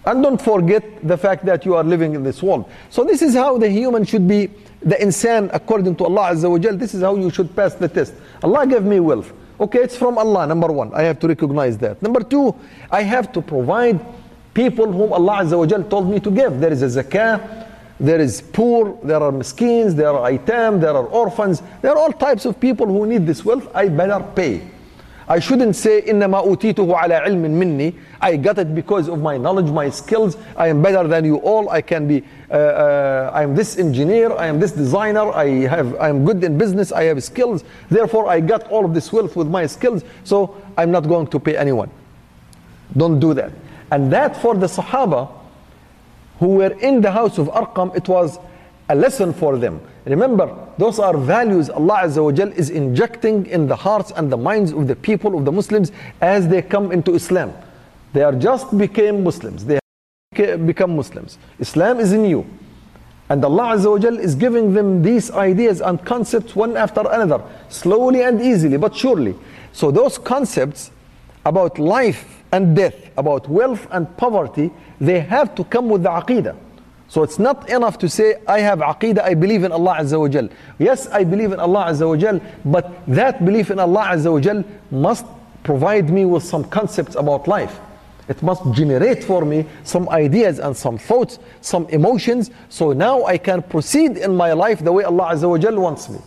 [0.06, 2.70] And don't forget the fact that you are living in this world.
[2.90, 4.46] So this is how the human should be,
[4.80, 7.88] the insan according to Allah Azza wa Jal, this is how you should pass the
[7.88, 8.14] test.
[8.42, 9.32] Allah gave me wealth.
[9.58, 10.94] Okay, it's from Allah, number one.
[10.94, 12.00] I have to recognize that.
[12.02, 12.54] Number two,
[12.90, 13.98] I have to provide
[14.54, 16.60] people whom Allah Azza wa Jal told me to give.
[16.60, 17.66] There is a zakah,
[17.98, 22.12] there is poor, there are miskins, there are aitam, there are orphans, there are all
[22.12, 23.68] types of people who need this wealth.
[23.74, 24.62] I better pay.
[25.27, 27.93] I shouldn't say إنما أوتيته على علم مني.
[28.19, 30.36] I got it because of my knowledge, my skills.
[30.57, 31.69] I am better than you all.
[31.69, 32.23] I can be.
[32.49, 34.34] Uh, uh, I am this engineer.
[34.34, 35.31] I am this designer.
[35.31, 35.95] I have.
[35.99, 36.91] I am good in business.
[36.91, 37.63] I have skills.
[37.89, 40.03] Therefore, I got all of this wealth with my skills.
[40.23, 41.89] So I'm not going to pay anyone.
[42.97, 43.51] Don't do that.
[43.91, 45.29] And that for the Sahaba
[46.39, 48.39] who were in the house of Arqam, it was
[48.89, 49.79] a lesson for them.
[50.06, 54.36] Remember, those are values Allah Azza wa Jal is injecting in the hearts and the
[54.36, 55.90] minds of the people of the Muslims
[56.20, 57.52] as they come into Islam.
[58.12, 59.64] They are just became Muslims.
[59.64, 59.80] They
[60.32, 61.38] become Muslims.
[61.58, 62.46] Islam is new.
[63.28, 67.42] And Allah Azza wa Jal is giving them these ideas and concepts one after another,
[67.68, 69.34] slowly and easily, but surely.
[69.72, 70.92] So those concepts
[71.44, 76.56] about life and death, about wealth and poverty, they have to come with the aqidah.
[77.08, 80.28] So it's not enough to say, I have aqidah, I believe in Allah Azza wa
[80.28, 80.48] Jal.
[80.78, 84.40] Yes, I believe in Allah Azza wa Jal, but that belief in Allah Azza wa
[84.40, 85.24] Jal must
[85.62, 87.78] provide me with some concepts about life.
[88.28, 93.38] It must generate for me some ideas and some thoughts, some emotions, so now I
[93.38, 96.18] can proceed in my life the way Allah Azza wa Jal wants me.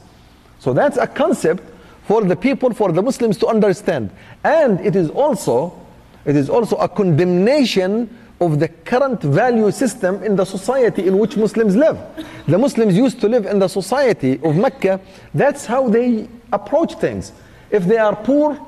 [0.59, 1.63] So that's a concept
[2.03, 4.11] for the people, for the Muslims to understand.
[4.45, 5.77] And it is also,
[6.25, 8.09] it is also a condemnation
[8.41, 11.97] of the current value system in the society in which Muslims live.
[12.47, 14.99] The Muslims used to live in the society of Mecca.
[15.33, 17.33] That's how they approach things.
[17.69, 18.59] If they are poor,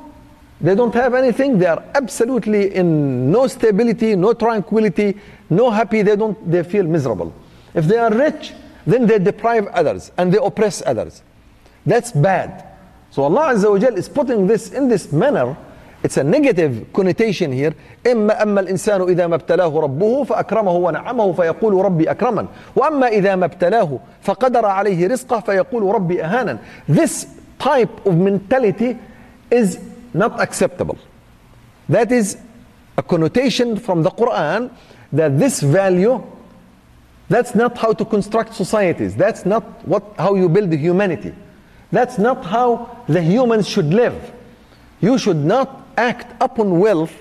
[0.59, 1.57] they don't have anything.
[1.57, 5.17] They are absolutely in no stability, no tranquility,
[5.49, 6.01] no happy.
[6.01, 6.37] They don't.
[6.51, 7.33] They feel miserable.
[7.73, 8.53] If they are rich,
[8.85, 11.23] then they deprive others and they oppress others.
[11.85, 12.67] That's bad.
[13.09, 15.57] So Allah Azza wa Jal is putting this in this manner
[16.03, 17.73] it's a negative connotation here
[18.07, 23.45] إما أما الإنسان إذا ما ابتلاه ربه فأكرمه ونعمه فيقول ربي أكرمن وأما إذا ما
[23.45, 26.57] ابتلاه فقدر عليه رزقه فيقول ربي أهانا
[26.89, 27.27] This
[27.59, 28.97] type of mentality
[29.51, 29.79] is
[30.13, 30.97] not acceptable
[31.89, 32.37] That is
[32.97, 34.71] a connotation from the Quran
[35.13, 36.23] that this value
[37.29, 41.33] that's not how to construct societies that's not what how you build humanity
[41.91, 44.33] that's not how the humans should live
[45.01, 47.13] you should not act upon wealth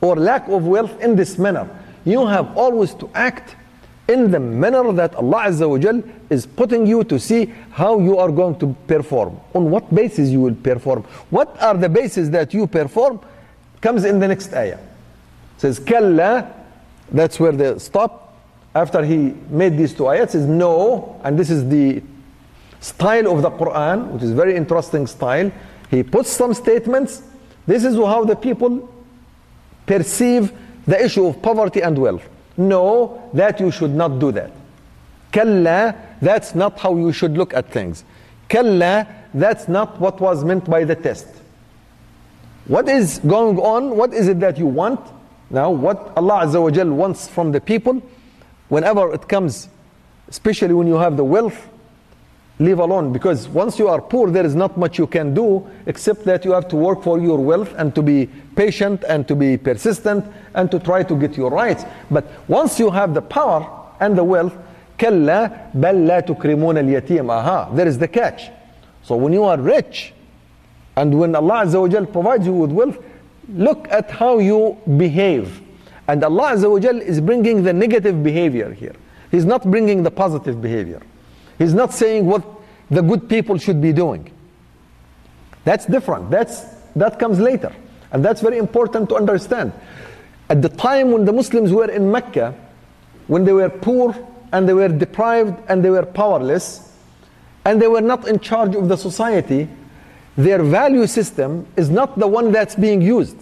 [0.00, 1.68] or lack of wealth in this manner.
[2.04, 3.56] You have always to act
[4.08, 8.18] in the manner that Allah Azza wa Jal is putting you to see how you
[8.18, 9.38] are going to perform.
[9.54, 11.02] On what basis you will perform.
[11.30, 13.20] What are the bases that you perform
[13.80, 14.78] comes in the next ayah.
[15.56, 16.52] It says, Kalla,
[17.10, 18.26] that's where they stop.
[18.74, 22.02] After he made these two ayats, says no, and this is the
[22.80, 25.50] style of the Quran, which is very interesting style.
[25.90, 27.22] He puts some statements
[27.70, 28.92] this is how the people
[29.86, 30.52] perceive
[30.88, 32.28] the issue of poverty and wealth.
[32.56, 34.50] No, that you should not do that.
[35.30, 38.04] Kalla, that's not how you should look at things.
[38.48, 41.28] Kalla, that's not what was meant by the test.
[42.66, 43.96] What is going on?
[43.96, 45.00] What is it that you want?
[45.48, 48.02] Now, what Allah Azza wa Jal wants from the people,
[48.68, 49.68] whenever it comes,
[50.26, 51.68] especially when you have the wealth,
[52.59, 56.23] leave alone because once you are poor there is not much you can do except
[56.23, 59.57] that you have to work for your wealth and to be patient and to be
[59.57, 63.67] persistent and to try to get your rights but once you have the power
[63.99, 64.53] and the wealth
[64.97, 68.49] كلا بل لا تكرمون اليتيم aha there is the catch
[69.03, 70.13] so when you are rich
[70.95, 72.97] and when Allah Azza wa Jal provides you with wealth
[73.53, 75.61] look at how you behave
[76.07, 78.95] and Allah Azza wa Jal is bringing the negative behavior here
[79.31, 81.01] he's not bringing the positive behavior
[81.60, 82.42] He's not saying what
[82.88, 84.32] the good people should be doing.
[85.64, 86.30] That's different.
[86.30, 86.62] That's,
[86.96, 87.70] that comes later.
[88.12, 89.74] And that's very important to understand.
[90.48, 92.54] At the time when the Muslims were in Mecca,
[93.26, 94.16] when they were poor
[94.52, 96.96] and they were deprived and they were powerless,
[97.66, 99.68] and they were not in charge of the society,
[100.38, 103.36] their value system is not the one that's being used.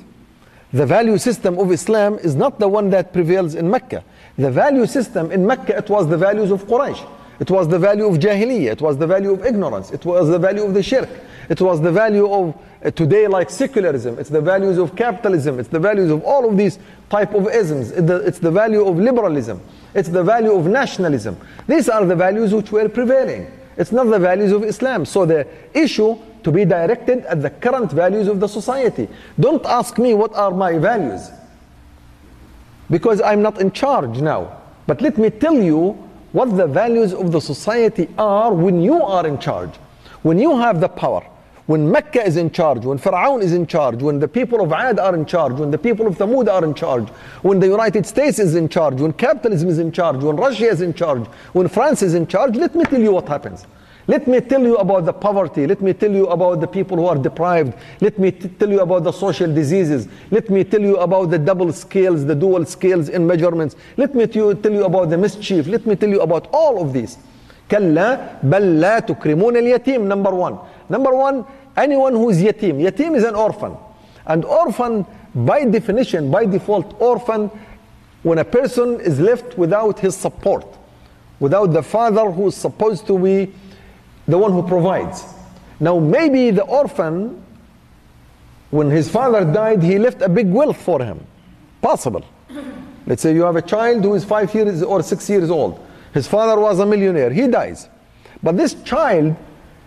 [0.72, 4.02] The value system of Islam is not the one that prevails in Mecca.
[4.36, 7.08] The value system in Mecca, it was the values of Quraysh.
[7.40, 8.72] It was the value of Jahiliyyah.
[8.72, 9.90] It was the value of ignorance.
[9.90, 11.08] It was the value of the shirk.
[11.48, 14.18] It was the value of uh, today like secularism.
[14.18, 15.58] It's the values of capitalism.
[15.58, 16.78] It's the values of all of these
[17.10, 17.92] type of isms.
[17.92, 19.62] It's the, it's the value of liberalism.
[19.94, 21.38] It's the value of nationalism.
[21.66, 23.50] These are the values which were prevailing.
[23.76, 25.04] It's not the values of Islam.
[25.06, 29.08] So the issue to be directed at the current values of the society.
[29.38, 31.30] Don't ask me what are my values.
[32.90, 34.60] Because I'm not in charge now.
[34.86, 39.26] But let me tell you what the values of the society are when you are
[39.26, 39.74] in charge.
[40.22, 41.24] When you have the power.
[41.66, 44.98] When Mecca is in charge, when Pharaoh is in charge, when the people of Ad
[44.98, 47.10] are in charge, when the people of Thamud are in charge,
[47.42, 50.80] when the United States is in charge, when capitalism is in charge, when Russia is
[50.80, 53.66] in charge, when France is in charge, let me tell you what happens.
[54.07, 55.65] Let me tell you about the poverty.
[55.65, 57.73] Let me tell you about the people who are deprived.
[58.01, 60.09] Let me tell you about the social diseases.
[60.29, 63.77] Let me tell you about the double scales, the dual scales in measurements.
[63.95, 65.67] Let me tell you about the mischief.
[65.67, 67.17] Let me tell you about all of these.
[67.69, 70.59] كلا بل لا تكرمون اليتيم number one.
[70.89, 71.45] Number one,
[71.77, 72.81] anyone who is yatim.
[72.81, 73.77] Yatim is an orphan.
[74.25, 77.49] And orphan, by definition, by default, orphan,
[78.23, 80.65] when a person is left without his support,
[81.39, 83.53] without the father who is supposed to be
[84.28, 85.24] the one who provides.
[85.80, 87.42] Now, maybe the orphan,
[88.70, 91.26] when his father died, he left a big wealth for him.
[91.80, 92.24] Possible.
[93.06, 95.84] Let's say you have a child who is five years or six years old.
[96.12, 97.30] His father was a millionaire.
[97.30, 97.88] He dies.
[98.42, 99.34] But this child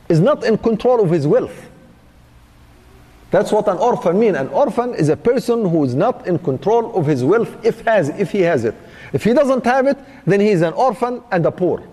[0.09, 1.69] is not in control of his wealth.
[3.29, 4.37] That's what an orphan means.
[4.37, 8.09] An orphan is a person who is not in control of his wealth if has
[8.09, 8.75] if he has it.
[9.13, 11.83] If he doesn't have it, then he is an orphan and a poor.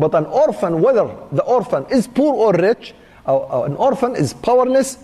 [0.00, 2.94] But an orphan, whether the orphan is poor or rich,
[3.26, 4.96] uh, uh, an orphan is powerless,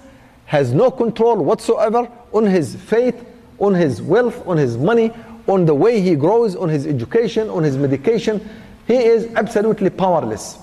[0.46, 3.16] has no control whatsoever on his fate,
[3.58, 5.12] on his wealth, on his money,
[5.48, 8.40] on the way he grows, on his education, on his medication.
[8.86, 10.58] He is absolutely powerless.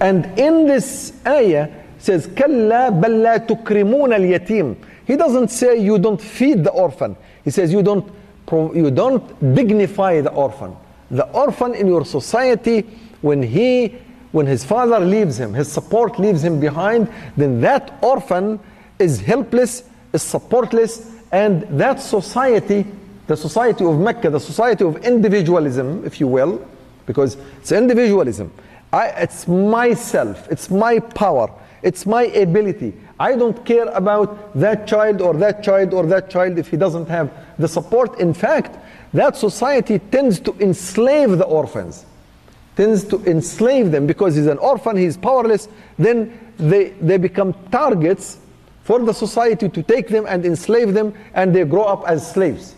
[0.00, 4.76] And in this ayah says, كَلَّا بَلْ لَا تُكْرِمُونَ الْيَتِيمِ
[5.06, 7.16] He doesn't say you don't feed the orphan.
[7.44, 8.10] He says you don't,
[8.50, 10.74] you don't dignify the orphan
[11.11, 12.81] the orphan in your society,
[13.21, 13.95] when he
[14.31, 18.59] when his father leaves him, his support leaves him behind, then that orphan
[18.97, 22.85] is helpless, is supportless, and that society,
[23.27, 26.65] the society of Mecca, the society of individualism, if you will,
[27.05, 28.51] because it's individualism.
[28.93, 31.51] I, it's myself, it's my power,
[31.83, 32.93] it's my ability.
[33.19, 37.07] I don't care about that child or that child or that child if he doesn't
[37.07, 38.19] have the support.
[38.19, 38.77] In fact,
[39.13, 42.05] that society tends to enslave the orphans,
[42.75, 48.37] tends to enslave them because he's an orphan, he's powerless, then they, they become targets
[48.83, 52.75] for the society to take them and enslave them, and they grow up as slaves.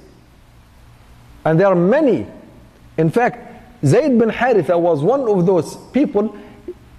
[1.46, 2.28] And there are many.
[2.98, 6.36] In fact, Zayd bin Haritha was one of those people.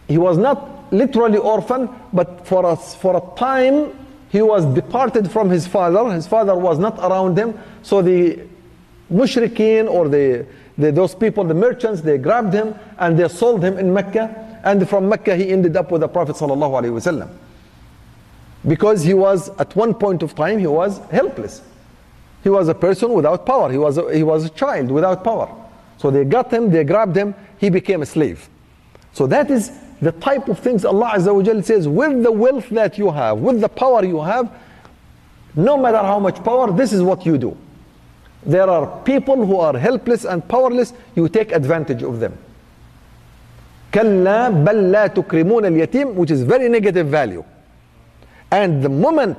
[0.08, 5.48] He was not literally orphan, but for a, for a time he was departed from
[5.48, 6.12] his father.
[6.12, 8.40] His father was not around him, so the
[9.12, 10.46] mushrikeen or the,
[10.78, 14.60] the, those people, the merchants, they grabbed him and they sold him in Mecca.
[14.64, 17.28] And from Mecca, he ended up with the Prophet ﷺ.
[18.66, 21.62] Because he was, at one point of time, he was helpless.
[22.42, 23.70] He was a person without power.
[23.70, 25.54] He was a, he was a child without power.
[25.98, 28.48] So they got him, they grabbed him, he became a slave.
[29.12, 32.98] So that is the type of things Allah Azza wa says, with the wealth that
[32.98, 34.50] you have, with the power you have,
[35.54, 37.56] no matter how much power, this is what you do
[38.45, 42.37] there are people who are helpless and powerless, you take advantage of them.
[43.91, 47.43] كلا بل لا تكرمون اليتيم which is very negative value.
[48.51, 49.37] And the moment,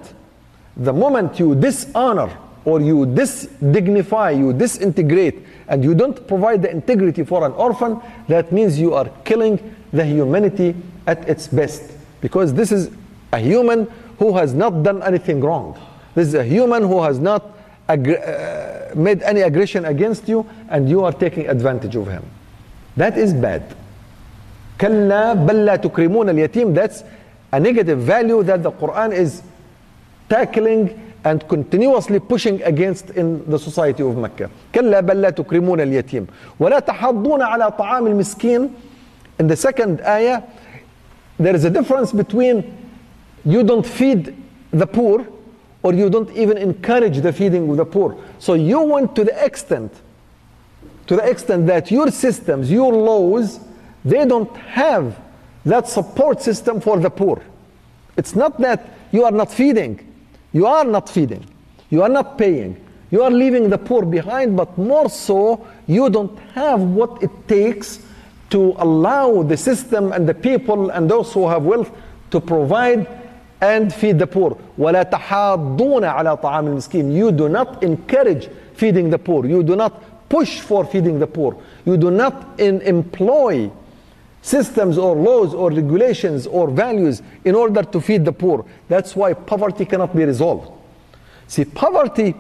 [0.76, 2.30] the moment you dishonor
[2.64, 8.52] or you disdignify, you disintegrate, and you don't provide the integrity for an orphan, that
[8.52, 10.74] means you are killing the humanity
[11.06, 11.92] at its best.
[12.20, 12.90] Because this is
[13.32, 13.86] a human
[14.18, 15.78] who has not done anything wrong.
[16.14, 17.56] This is a human who has not
[17.88, 22.24] uh, made any aggression against you and you are taking advantage of him.
[22.96, 23.62] That is bad.
[24.80, 27.04] كلا بل لا تكرمون اليتيم that's
[27.52, 29.42] a negative value that the Quran is
[30.28, 34.48] tackling and continuously pushing against in the society of Mecca.
[34.74, 36.26] كلا بل لا تكرمون اليتيم
[36.61, 38.70] ولا تحضون على طعام المسكين
[39.38, 40.42] in the second ayah
[41.38, 42.64] there is a difference between
[43.44, 44.34] you don't feed
[44.72, 45.26] the poor
[45.86, 48.17] or you don't even encourage the feeding of the poor.
[48.39, 49.93] So you went to the extent,
[51.05, 53.59] to the extent that your systems, your laws,
[54.03, 55.15] they don't have
[55.63, 57.39] that support system for the poor.
[58.17, 60.11] It's not that you are not feeding.
[60.53, 61.45] You are not feeding.
[61.91, 62.83] You are not paying.
[63.11, 67.99] You are leaving the poor behind, but more so, you don't have what it takes
[68.49, 71.91] to allow the system and the people and those who have wealth
[72.31, 73.24] to provide
[73.64, 74.57] and feed the poor.
[74.78, 77.12] ولا تحاضون على طعام المسكين.
[77.12, 79.46] You do not encourage feeding the poor.
[79.46, 81.57] You do not push for feeding the poor.
[81.84, 83.70] You do not in employ
[84.42, 88.64] systems or laws or regulations or values in order to feed the poor.
[88.88, 90.70] That's why poverty cannot be resolved.
[91.46, 92.34] See, poverty,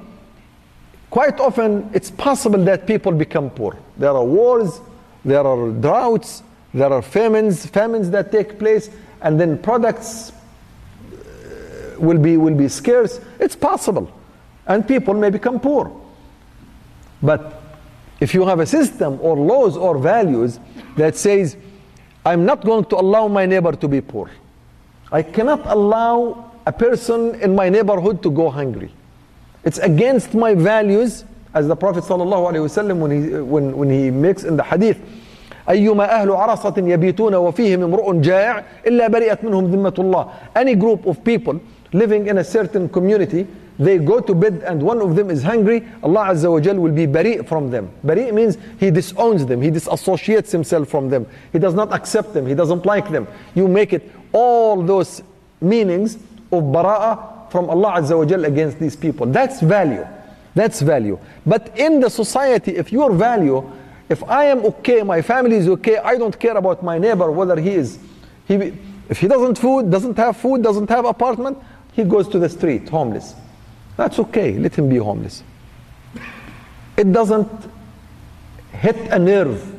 [1.10, 3.76] quite often it's possible that people become poor.
[3.98, 4.80] There are wars,
[5.24, 6.42] there are droughts,
[6.72, 8.88] there are famines, famines that take place,
[9.20, 10.33] and then products uh,
[11.98, 13.20] will be, will be scarce.
[13.38, 14.10] It's possible.
[14.66, 15.90] And people may become poor.
[17.22, 17.60] But
[18.20, 20.58] if you have a system or laws or values
[20.96, 21.56] that says,
[22.24, 24.30] I'm not going to allow my neighbor to be poor.
[25.10, 28.92] I cannot allow a person in my neighborhood to go hungry.
[29.64, 34.56] It's against my values, as the Prophet ﷺ when he, when, when he makes in
[34.56, 34.98] the hadith,
[35.68, 40.30] أيما أهل عرصة يبيتون وفيهم امرؤ جائع إلا برئت منهم ذمة الله.
[40.56, 41.60] Any group of people
[41.95, 45.85] living in a certain community, they go to bed and one of them is hungry,
[46.03, 47.91] Allah Azza wa Jal will be bari' from them.
[48.03, 51.27] Bari' means he disowns them, he disassociates himself from them.
[51.51, 53.27] He does not accept them, he doesn't like them.
[53.53, 55.23] You make it all those
[55.61, 56.15] meanings
[56.51, 59.25] of bara'ah from Allah Azza wa Jal against these people.
[59.27, 60.07] That's value.
[60.53, 61.19] That's value.
[61.45, 63.69] But in the society, if your value,
[64.07, 67.59] if I am okay, my family is okay, I don't care about my neighbor whether
[67.59, 67.99] he is,
[68.47, 68.73] he,
[69.09, 71.57] if he doesn't food, doesn't have food, doesn't have apartment,
[71.94, 73.34] he goes to the street, homeless.
[73.96, 75.42] That's okay, let him be homeless.
[76.96, 77.50] It doesn't
[78.72, 79.74] hit a nerve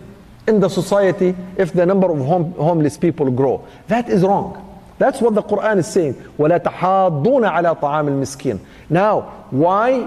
[0.48, 3.66] in the society if the number of home, homeless people grow.
[3.88, 4.68] That is wrong.
[4.98, 6.14] That's what the Quran is saying.
[6.38, 8.60] وَلَا تَحَاضُّونَ عَلَى طَعَامِ الْمِسْكِينِ
[8.90, 10.04] Now, why?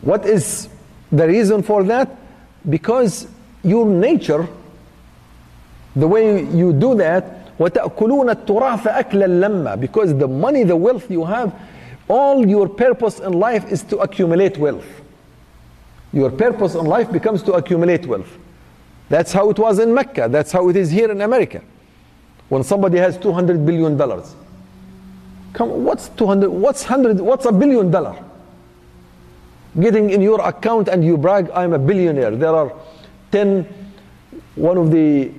[0.00, 0.68] What is
[1.12, 2.16] the reason for that?
[2.68, 3.26] Because
[3.62, 4.48] your nature,
[5.94, 11.24] the way you do that, وَتَأْكُلُونَ التُّرَاثَ أَكْلًا لَمَّا Because the money, the wealth you
[11.24, 11.54] have,
[12.08, 14.86] all your purpose in life is to accumulate wealth.
[16.12, 18.38] Your purpose in life becomes to accumulate wealth.
[19.08, 20.28] That's how it was in Mecca.
[20.30, 21.62] That's how it is here in America.
[22.48, 24.34] When somebody has 200 billion dollars.
[25.52, 28.16] Come, what's 200, what's 100, what's a billion dollar?
[29.80, 32.36] Getting in your account and you brag, I'm a billionaire.
[32.36, 32.72] There are
[33.32, 33.66] 10,
[34.54, 35.30] one of the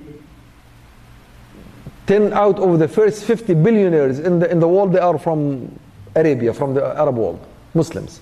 [2.12, 5.78] 10 out of the first 50 billionaires in the, in the world, they are from
[6.14, 8.20] Arabia, from the Arab world, Muslims.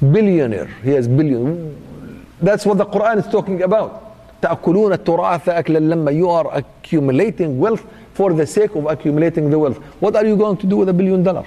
[0.00, 2.26] Billionaire, he has billion.
[2.40, 4.02] That's what the Quran is talking about.
[4.42, 9.78] تأكلون التراث أكلا لما you are accumulating wealth for the sake of accumulating the wealth.
[10.00, 11.44] What are you going to do with a billion dollar?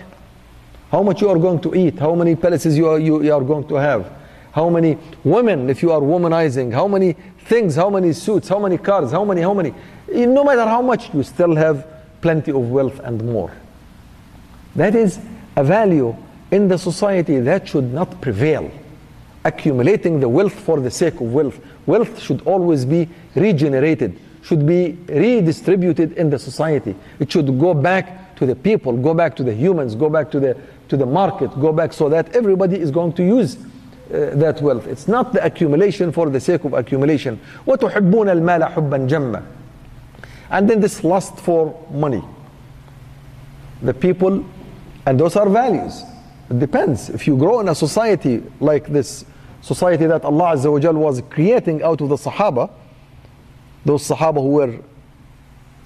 [0.91, 1.99] How much you are going to eat?
[1.99, 4.11] How many palaces you are, you, you are going to have?
[4.51, 6.73] How many women, if you are womanizing?
[6.73, 7.76] How many things?
[7.76, 8.48] How many suits?
[8.48, 9.12] How many cars?
[9.12, 9.40] How many?
[9.42, 9.74] How many?
[10.08, 11.86] No matter how much, you still have
[12.20, 13.52] plenty of wealth and more.
[14.76, 15.20] That is
[15.56, 16.16] a value
[16.50, 18.70] in the society that should not prevail.
[19.44, 21.60] Accumulating the wealth for the sake of wealth.
[21.86, 26.96] Wealth should always be regenerated, should be redistributed in the society.
[27.18, 30.40] It should go back to the people, go back to the humans, go back to
[30.40, 30.56] the,
[30.88, 33.58] to the market, go back so that everybody is going to use
[34.13, 34.87] that wealth.
[34.87, 37.39] It's not the accumulation for the sake of accumulation.
[37.67, 39.45] وَتُحِبُّونَ الْمَالَ حُبًّا جَمًّا
[40.49, 42.23] And then this lust for money.
[43.81, 44.45] The people,
[45.05, 46.03] and those are values.
[46.49, 47.09] It depends.
[47.09, 49.25] If you grow in a society like this
[49.61, 52.71] society that Allah Azza wa Jal was creating out of the Sahaba,
[53.85, 54.79] those Sahaba who were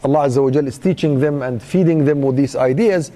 [0.04, 3.12] Allah Azza wa Jal is teaching them and feeding them with these ideas,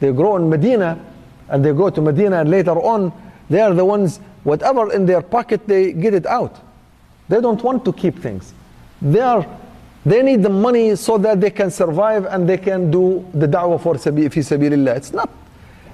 [0.00, 1.04] they grow in Medina
[1.48, 3.12] and they go to Medina and later on
[3.50, 6.59] they are the ones, whatever in their pocket, they get it out.
[7.29, 8.53] They don't want to keep things.
[9.01, 9.45] They are
[10.07, 13.81] they need the money so that they can survive and they can do the da'wah
[13.81, 14.95] for fi sabilillah.
[14.95, 15.29] It's not.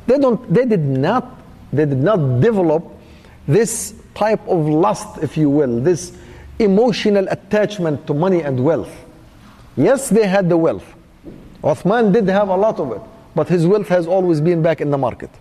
[0.06, 0.54] They don't.
[0.54, 1.42] They did not.
[1.72, 2.84] They did not develop
[3.48, 6.16] this type of lust, if you will, this
[6.60, 8.94] emotional attachment to money and wealth.
[9.76, 10.86] Yes, they had the wealth.
[11.64, 13.02] Uthman did have a lot of it,
[13.34, 15.32] but his wealth has always been back in the market.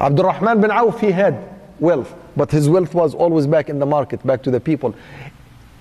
[0.00, 3.86] Abdul Rahman bin Auf, he had wealth, but his wealth was always back in the
[3.86, 4.94] market, back to the people.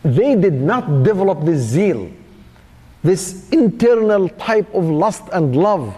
[0.04, 2.12] They did not develop this zeal,
[3.04, 5.96] this internal type of lust and love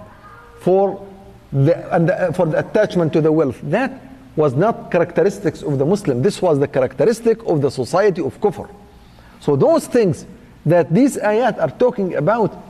[0.60, 1.06] for
[1.52, 3.60] the, and the, for the attachment to the wealth.
[3.64, 4.02] That
[4.36, 6.22] was not characteristics of the Muslim.
[6.22, 8.70] This was the characteristic of the society of kufr.
[9.40, 10.26] So those things
[10.66, 12.64] that these ayat are talking about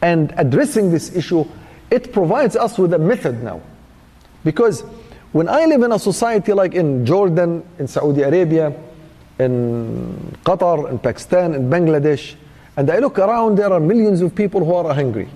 [0.00, 1.44] and addressing this issue,
[1.90, 3.60] it provides us with a method now.
[4.44, 4.84] Because
[5.34, 8.72] When I live in a society like in Jordan, in Saudi Arabia,
[9.40, 12.36] in Qatar, in Pakistan, in Bangladesh,
[12.76, 15.28] and I look around, there are millions of people who are hungry.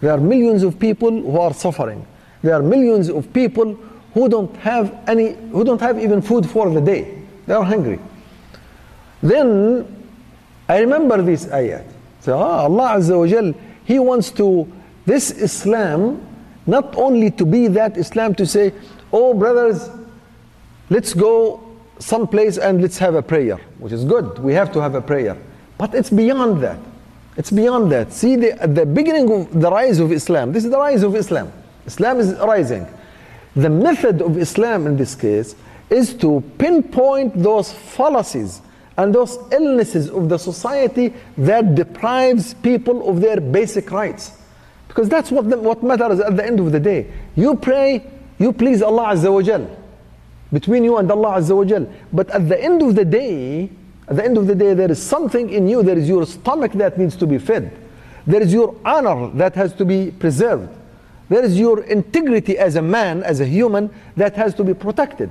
[0.00, 2.06] There are millions of people who are suffering.
[2.42, 3.74] There are millions of people
[4.12, 7.20] who don't have any, who don't have even food for the day.
[7.46, 7.98] They are hungry.
[9.20, 10.06] Then
[10.68, 11.86] I remember this ayat.
[12.20, 13.52] So ah, Allah Azza wa Jal,
[13.84, 14.70] He wants to,
[15.06, 16.20] this Islam,
[16.66, 18.72] not only to be that Islam to say,
[19.12, 19.88] oh brothers,
[20.90, 21.60] let's go
[21.98, 24.38] someplace and let's have a prayer, which is good.
[24.38, 25.36] We have to have a prayer.
[25.78, 26.78] But it's beyond that.
[27.36, 28.12] It's beyond that.
[28.12, 31.52] See, the, the beginning of the rise of Islam, this is the rise of Islam.
[31.86, 32.86] Islam is rising.
[33.56, 35.54] The method of Islam in this case
[35.90, 38.60] is to pinpoint those fallacies
[38.96, 44.32] and those illnesses of the society that deprives people of their basic rights.
[44.94, 47.10] Because that's what, the, what matters at the end of the day.
[47.34, 49.68] You pray, you please Allah Azza wa Jal.
[50.52, 51.92] Between you and Allah Azza wa Jal.
[52.12, 53.68] But at the end of the day,
[54.06, 56.70] at the end of the day, there is something in you, there is your stomach
[56.74, 57.76] that needs to be fed.
[58.24, 60.68] There is your honor that has to be preserved.
[61.28, 65.28] There is your integrity as a man, as a human, that has to be protected.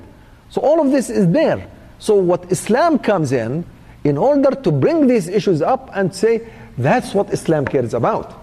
[0.50, 1.70] So all of this is there.
[2.00, 3.64] So what Islam comes in,
[4.04, 8.43] in order to bring these issues up and say, that's what Islam cares about.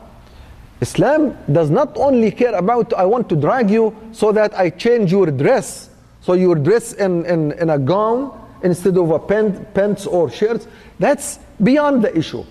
[0.80, 5.12] Islam does not only care about, I want to drag you so that I change
[5.12, 5.90] your dress.
[6.22, 10.66] So you dress in, in, in a gown instead of a pant, pants or shirts.
[10.98, 12.44] That's beyond the issue.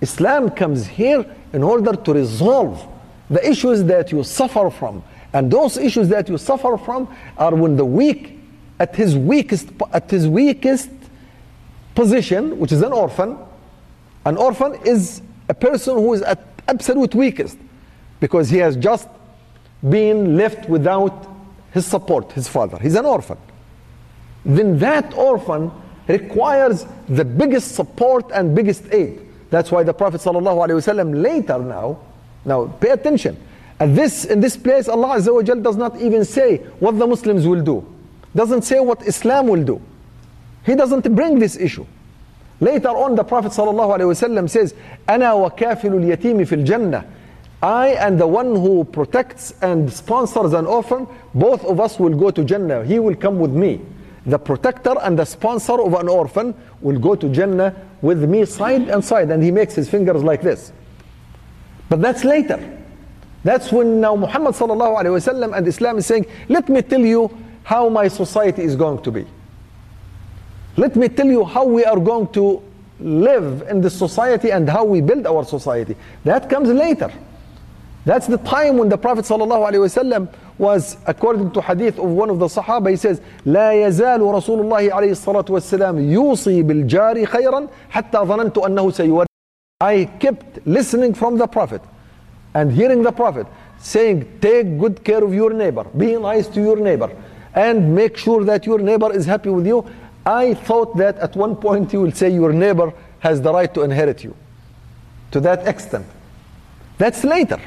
[0.00, 2.86] Islam comes here in order to resolve
[3.30, 5.02] the issues that you suffer from.
[5.32, 7.08] And those issues that you suffer from
[7.38, 8.38] are when the weak,
[8.78, 10.90] at his weakest, at his weakest
[11.94, 13.38] position, which is an orphan,
[14.26, 17.58] an orphan is a person who is at absolute weakest
[18.20, 19.08] because he has just
[19.88, 21.28] been left without
[21.72, 22.78] his support, his father.
[22.78, 23.38] He's an orphan.
[24.44, 25.70] Then that orphan
[26.08, 29.20] requires the biggest support and biggest aid.
[29.50, 31.98] That's why the Prophet ﷺ later now,
[32.44, 33.36] now pay attention.
[33.78, 37.86] At this, in this place, Allah does not even say what the Muslims will do.
[38.34, 39.80] Doesn't say what Islam will do.
[40.64, 41.86] He doesn't bring this issue.
[42.61, 44.73] Later on, the Prophet ﷺ says,
[45.07, 47.05] أنا وكافل اليتيم في الجنة.
[47.61, 52.29] I and the one who protects and sponsors an orphan, both of us will go
[52.31, 52.85] to Jannah.
[52.85, 53.81] He will come with me.
[54.25, 58.89] The protector and the sponsor of an orphan will go to Jannah with me side
[58.89, 59.31] and side.
[59.31, 60.71] And he makes his fingers like this.
[61.89, 62.77] But that's later.
[63.43, 68.07] That's when now Muhammad sallallahu and Islam is saying, let me tell you how my
[68.07, 69.25] society is going to be.
[70.75, 72.61] Let me tell you how we are going to
[72.99, 75.95] live in this society and how we build our society.
[76.23, 77.11] That comes later.
[78.05, 82.45] That's the time when the Prophet ﷺ was, according to hadith of one of the
[82.45, 88.57] Sahaba, he says, لا يزال رسول الله عليه الصلاة والسلام يوصي بالجار خيرا حتى ظننت
[88.57, 89.27] أنه سيورد.
[89.81, 91.81] I kept listening from the Prophet
[92.53, 93.45] and hearing the Prophet
[93.79, 97.11] saying, take good care of your neighbor, be nice to your neighbor,
[97.53, 99.85] and make sure that your neighbor is happy with you.
[100.24, 103.82] I thought that at one point you will say your neighbor has the right to
[103.82, 104.36] inherit you.
[105.32, 106.06] To that extent.
[106.98, 107.60] That's later.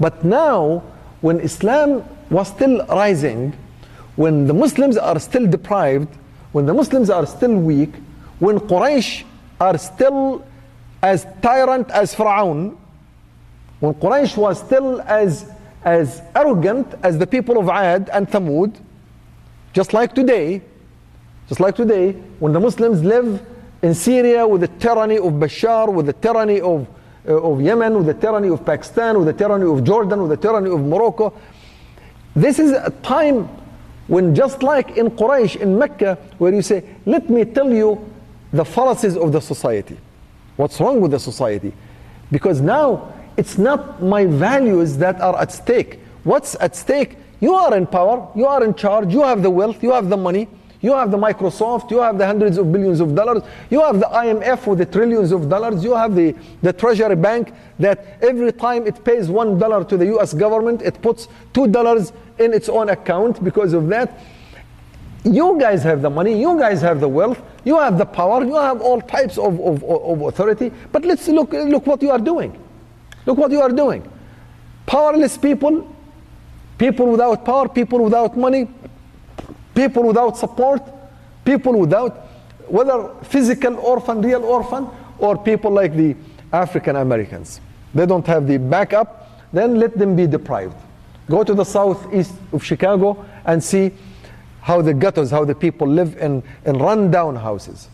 [0.00, 0.82] But now,
[1.20, 3.56] when Islam was still rising,
[4.16, 6.08] when the Muslims are still deprived,
[6.52, 7.94] when the Muslims are still weak,
[8.38, 9.24] when Quraysh
[9.60, 10.44] are still
[11.02, 12.76] as tyrant as Fir'aun,
[13.80, 15.50] when Quraysh was still as,
[15.84, 18.74] as arrogant as the people of Ad and Thamud,
[19.72, 20.62] just like today,
[21.48, 23.44] just like today, when the Muslims live
[23.82, 26.86] in Syria with the tyranny of Bashar, with the tyranny of
[27.26, 30.36] uh, of Yemen, with the tyranny of Pakistan, with the tyranny of Jordan, with the
[30.36, 31.32] tyranny of Morocco.
[32.36, 33.48] This is a time
[34.08, 37.98] when just like in Quraysh, in Mecca, where you say, let me tell you
[38.52, 39.96] the fallacies of the society.
[40.56, 41.72] What's wrong with the society?
[42.30, 46.00] Because now it's not my values that are at stake.
[46.24, 47.16] What's at stake?
[47.40, 50.16] You are in power, you are in charge, you have the wealth, you have the
[50.16, 50.48] money,
[50.84, 54.06] you have the Microsoft, you have the hundreds of billions of dollars, you have the
[54.06, 58.86] IMF with the trillions of dollars, you have the, the Treasury Bank that every time
[58.86, 62.90] it pays one dollar to the US government, it puts two dollars in its own
[62.90, 64.20] account because of that.
[65.24, 68.54] You guys have the money, you guys have the wealth, you have the power, you
[68.54, 70.70] have all types of, of, of authority.
[70.92, 72.62] But let's look, look what you are doing.
[73.24, 74.06] Look what you are doing.
[74.84, 75.90] Powerless people,
[76.76, 78.68] people without power, people without money,
[79.74, 80.82] people without support,
[81.44, 82.12] people without,
[82.68, 86.16] whether physical orphan, real orphan, or people like the
[86.52, 87.60] African Americans.
[87.94, 90.76] They don't have the backup, then let them be deprived.
[91.28, 93.92] Go to the southeast of Chicago and see
[94.60, 97.88] how the ghettos, how the people live in, in run-down houses.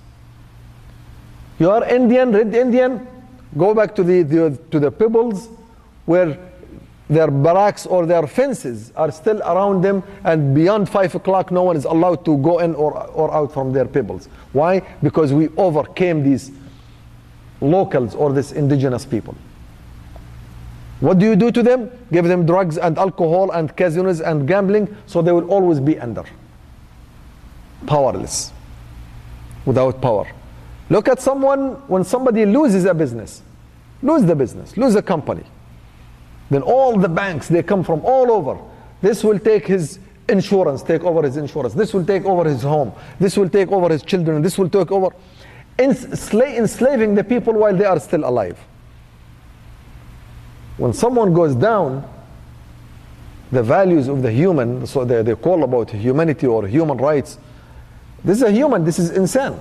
[1.58, 3.06] You are Indian, red Indian,
[3.56, 5.48] go back to the, the, to the pebbles
[6.06, 6.49] where
[7.10, 11.76] their barracks or their fences are still around them and beyond 5 o'clock no one
[11.76, 14.28] is allowed to go in or, or out from their pebbles.
[14.52, 14.80] Why?
[15.02, 16.52] Because we overcame these
[17.60, 19.34] locals or these indigenous people.
[21.00, 21.90] What do you do to them?
[22.12, 26.24] Give them drugs and alcohol and casinos and gambling so they will always be under.
[27.86, 28.52] Powerless.
[29.64, 30.30] Without power.
[30.90, 33.42] Look at someone when somebody loses a business,
[34.02, 35.44] lose the business, lose a company.
[36.50, 38.58] Then all the banks, they come from all over.
[39.02, 41.74] This will take his insurance, take over his insurance.
[41.74, 42.92] This will take over his home.
[43.18, 44.42] This will take over his children.
[44.42, 45.14] This will take over,
[45.78, 48.58] ensla- enslaving the people while they are still alive.
[50.76, 52.08] When someone goes down,
[53.52, 57.38] the values of the human, so they, they call about humanity or human rights,
[58.24, 59.58] this is a human, this is insane.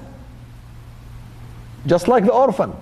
[1.85, 2.73] Just like the orphan.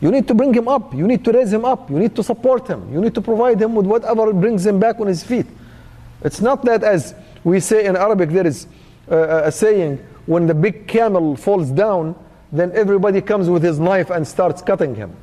[0.00, 0.94] You need to bring him up.
[0.94, 1.90] You need to raise him up.
[1.90, 2.92] You need to support him.
[2.92, 5.46] You need to provide him with whatever brings him back on his feet.
[6.22, 8.66] It's not that, as we say in Arabic, there is
[9.08, 12.14] a saying when the big camel falls down,
[12.52, 15.16] then everybody comes with his knife and starts cutting him.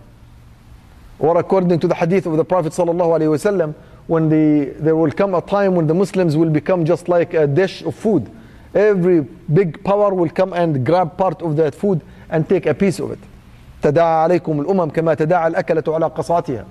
[1.19, 3.76] Or according to the hadith of the Prophet ﷺ,
[4.07, 7.47] when the, there will come a time when the Muslims will become just like a
[7.47, 8.30] dish of food.
[8.74, 12.99] Every big power will come and grab part of that food and take a piece
[12.99, 13.19] of it.
[13.84, 16.65] تداعى عليكم الأمم كما تداعى الأكلة على قصاتها.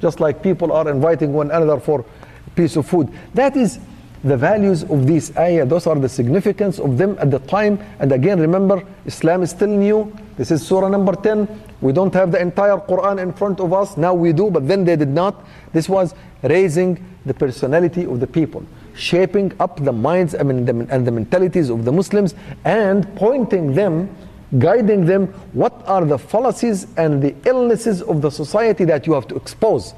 [0.00, 2.00] Just like people are inviting one another for
[2.46, 3.08] a piece of food.
[3.34, 3.78] That is
[4.24, 5.64] the values of these ayah.
[5.64, 7.78] Those are the significance of them at the time.
[8.00, 10.12] And again, remember, Islam is still new.
[10.36, 11.48] This is surah number 10.
[11.80, 13.96] We don't have the entire Quran in front of us.
[13.96, 15.44] Now we do, but then they did not.
[15.72, 21.70] This was raising the personality of the people, shaping up the minds and the mentalities
[21.70, 22.34] of the Muslims,
[22.64, 24.08] and pointing them
[24.58, 29.26] guiding them what are the fallacies and the illnesses of the society that you have
[29.28, 29.94] to expose.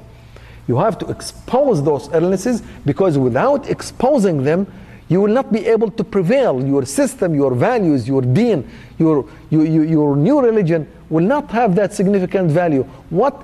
[0.67, 4.67] You have to expose those illnesses because without exposing them,
[5.07, 6.63] you will not be able to prevail.
[6.63, 8.69] Your system, your values, your deen,
[8.99, 12.83] your, your, your new religion will not have that significant value.
[13.09, 13.43] What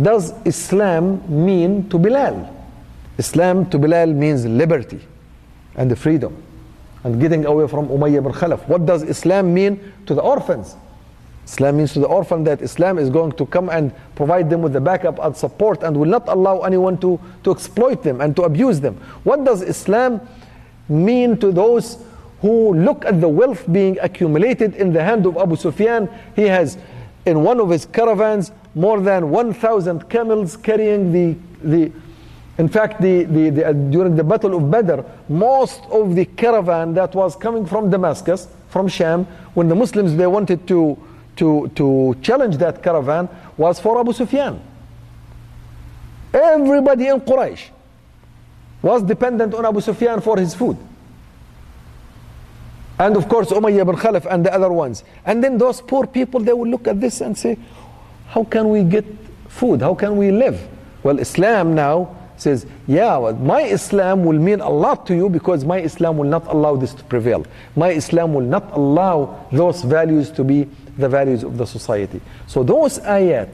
[0.00, 2.56] does Islam mean to Bilal?
[3.18, 5.00] Islam to Bilal means liberty
[5.74, 6.40] and freedom
[7.04, 8.66] and getting away from Umayyah ibn Khalaf.
[8.68, 10.76] What does Islam mean to the orphans?
[11.50, 14.72] Islam means to the orphan that Islam is going to come and provide them with
[14.72, 18.42] the backup and support and will not allow anyone to, to exploit them and to
[18.42, 18.94] abuse them.
[19.24, 20.20] What does Islam
[20.88, 21.98] mean to those
[22.40, 26.08] who look at the wealth being accumulated in the hand of Abu Sufyan?
[26.36, 26.78] He has,
[27.26, 31.90] in one of his caravans, more than 1,000 camels carrying the, the,
[32.60, 35.00] in fact, the, the, the, uh, during the Battle of Badr,
[35.30, 40.26] most of the caravan that was coming from Damascus, from Sham, when the Muslims they
[40.26, 40.98] wanted to,
[41.36, 44.60] to, to challenge that caravan, was for Abu Sufyan.
[46.34, 47.62] Everybody in Quraysh
[48.82, 50.76] was dependent on Abu Sufyan for his food.
[52.98, 55.02] And of course, Umayyah ibn Khalaf and the other ones.
[55.24, 57.56] And then those poor people, they will look at this and say,
[58.26, 59.06] how can we get
[59.48, 59.80] food?
[59.80, 60.60] How can we live?
[61.02, 65.78] Well, Islam now says, yeah, my Islam will mean a lot to you because my
[65.78, 67.46] Islam will not allow this to prevail.
[67.76, 72.20] My Islam will not allow those values to be the values of the society.
[72.46, 73.48] So those ayat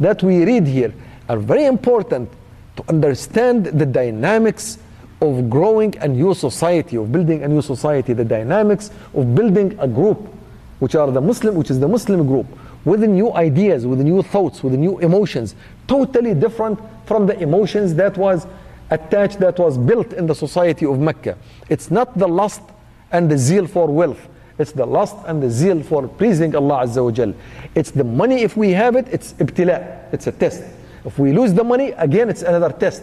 [0.00, 0.92] that we read here
[1.28, 2.30] are very important
[2.76, 4.78] to understand the dynamics
[5.20, 9.88] of growing a new society, of building a new society, the dynamics of building a
[9.88, 10.32] group,
[10.78, 12.46] which are the Muslim, which is the Muslim group,
[12.88, 15.54] with new ideas, with new thoughts, with new emotions,
[15.86, 18.46] totally different from the emotions that was
[18.90, 21.36] attached, that was built in the society of Mecca.
[21.68, 22.62] It's not the lust
[23.12, 24.26] and the zeal for wealth.
[24.58, 27.34] It's the lust and the zeal for pleasing Allah Azza wa Jal.
[27.74, 30.12] It's the money, if we have it, it's ibtila.
[30.14, 30.64] It's a test.
[31.04, 33.02] If we lose the money, again, it's another test.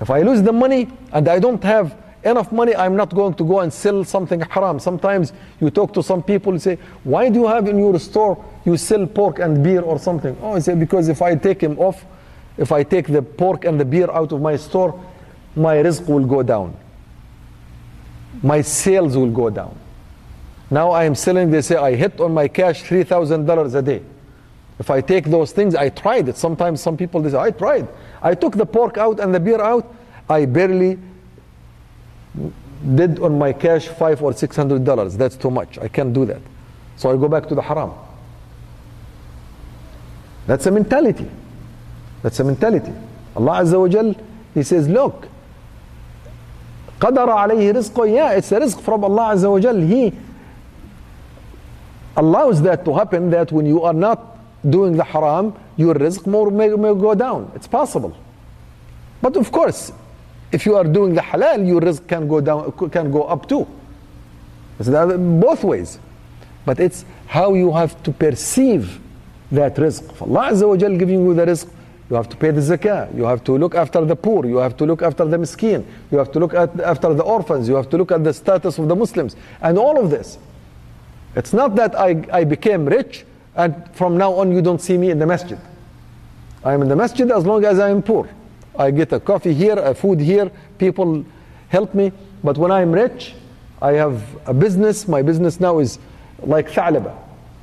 [0.00, 1.96] If I lose the money and I don't have
[2.26, 4.78] enough money, I'm not going to go and sell something haram.
[4.78, 8.44] Sometimes you talk to some people and say, Why do you have in your store
[8.64, 10.36] you sell pork and beer or something?
[10.42, 12.04] Oh, I say, Because if I take him off,
[12.58, 15.02] if I take the pork and the beer out of my store,
[15.54, 16.76] my rizq will go down.
[18.42, 19.78] My sales will go down.
[20.70, 24.02] Now I am selling, they say, I hit on my cash $3,000 a day.
[24.78, 26.36] If I take those things, I tried it.
[26.36, 27.88] Sometimes some people they say, I tried.
[28.20, 29.94] I took the pork out and the beer out.
[30.28, 30.98] I barely
[32.94, 35.16] did on my cash five or six hundred dollars.
[35.16, 35.78] That's too much.
[35.78, 36.42] I can't do that.
[36.96, 37.92] So I go back to the haram.
[40.46, 41.28] That's a mentality.
[42.22, 42.92] That's a mentality.
[43.34, 44.14] Allah Azza wa Jal,
[44.54, 45.28] He says, look,
[47.00, 48.10] قدر عليه رزقه.
[48.10, 49.76] Yeah, it's a rizq from Allah Azza wa Jal.
[49.76, 50.14] He
[52.16, 54.38] allows that to happen that when you are not
[54.70, 57.52] doing the haram, your rizq more may, may go down.
[57.54, 58.16] It's possible.
[59.20, 59.92] But of course,
[60.56, 63.66] if you are doing the halal your rizq can go down can go up too.
[64.78, 65.98] It's both ways.
[66.64, 69.00] But it's how you have to perceive
[69.52, 70.10] that rizq.
[70.10, 71.68] if Allah Azza wa Jal giving you the rizq,
[72.08, 73.14] you have to pay the zakah.
[73.16, 74.46] You have to look after the poor.
[74.46, 75.84] You have to look after the miskin.
[76.10, 77.68] You have to look at, after the orphans.
[77.68, 79.36] You have to look at the status of the muslims.
[79.60, 80.38] And all of this.
[81.34, 83.26] It's not that I, I became rich
[83.56, 85.58] and from now on you don't see me in the masjid.
[86.64, 88.28] I am in the masjid as long as I am poor.
[88.78, 91.24] I get a coffee here, a food here, people
[91.68, 92.12] help me.
[92.44, 93.34] But when I am rich,
[93.80, 95.08] I have a business.
[95.08, 95.98] My business now is
[96.40, 97.14] like Tha'laba.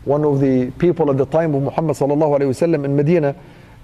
[0.06, 3.36] One of the people at the time of Muhammad sallallahu alayhi wasallam in Medina,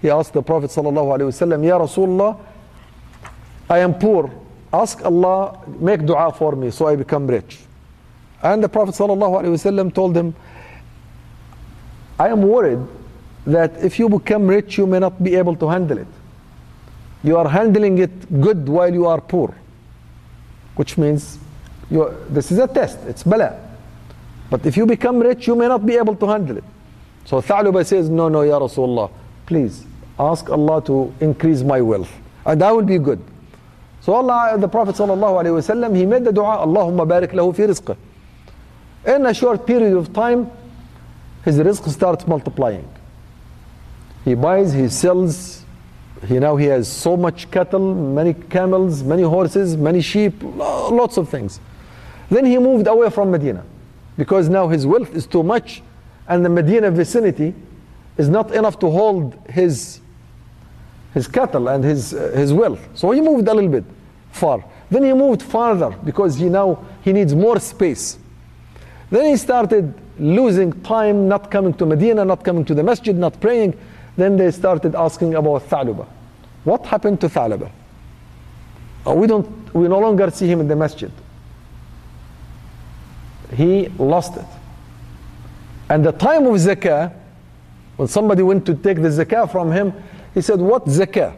[0.01, 2.37] he asked the Prophet sallallahu alayhi wasallam, Ya Rasulullah,
[3.69, 4.31] I am poor.
[4.73, 7.59] Ask Allah, make dua for me so I become rich.
[8.41, 10.33] And the Prophet ﷺ told him,
[12.17, 12.79] I am worried
[13.45, 16.07] that if you become rich, you may not be able to handle it.
[17.23, 19.53] You are handling it good while you are poor,
[20.75, 21.37] which means
[21.89, 23.59] you this is a test, it's bala.
[24.49, 26.63] But if you become rich, you may not be able to handle it.
[27.25, 29.11] So Tha'luba says, No, no, Ya Rasulullah,
[29.45, 29.85] please
[30.17, 32.11] ask Allah to increase my wealth,
[32.45, 33.21] and that will be good.
[34.01, 37.97] So Allah, the Prophet ﷺ, he made the dua, Allahumma barik lahu fi rizqih.
[39.05, 40.49] In a short period of time,
[41.43, 42.87] his rizq starts multiplying.
[44.25, 45.58] He buys, he sells,
[46.27, 51.29] he now he has so much cattle, many camels, many horses, many sheep, lots of
[51.29, 51.59] things.
[52.29, 53.63] Then he moved away from Medina
[54.17, 55.81] because now his wealth is too much
[56.27, 57.53] and the Medina vicinity
[58.17, 60.01] is not enough to hold his
[61.13, 62.87] his cattle and his uh, his wealth.
[62.93, 63.85] So he moved a little bit
[64.31, 64.63] far.
[64.89, 68.17] Then he moved farther because he now he needs more space.
[69.09, 73.39] Then he started losing time, not coming to Medina, not coming to the masjid, not
[73.39, 73.77] praying.
[74.19, 76.05] Then they started asking about Tha'luba.
[76.65, 77.71] What happened to Tha'luba?
[79.07, 81.09] Uh, we don't we no longer see him in the masjid.
[83.53, 84.45] He lost it.
[85.89, 87.13] And the time of zakah,
[87.95, 89.93] when somebody went to take the zakah from him,
[90.33, 91.37] he said, What zakah?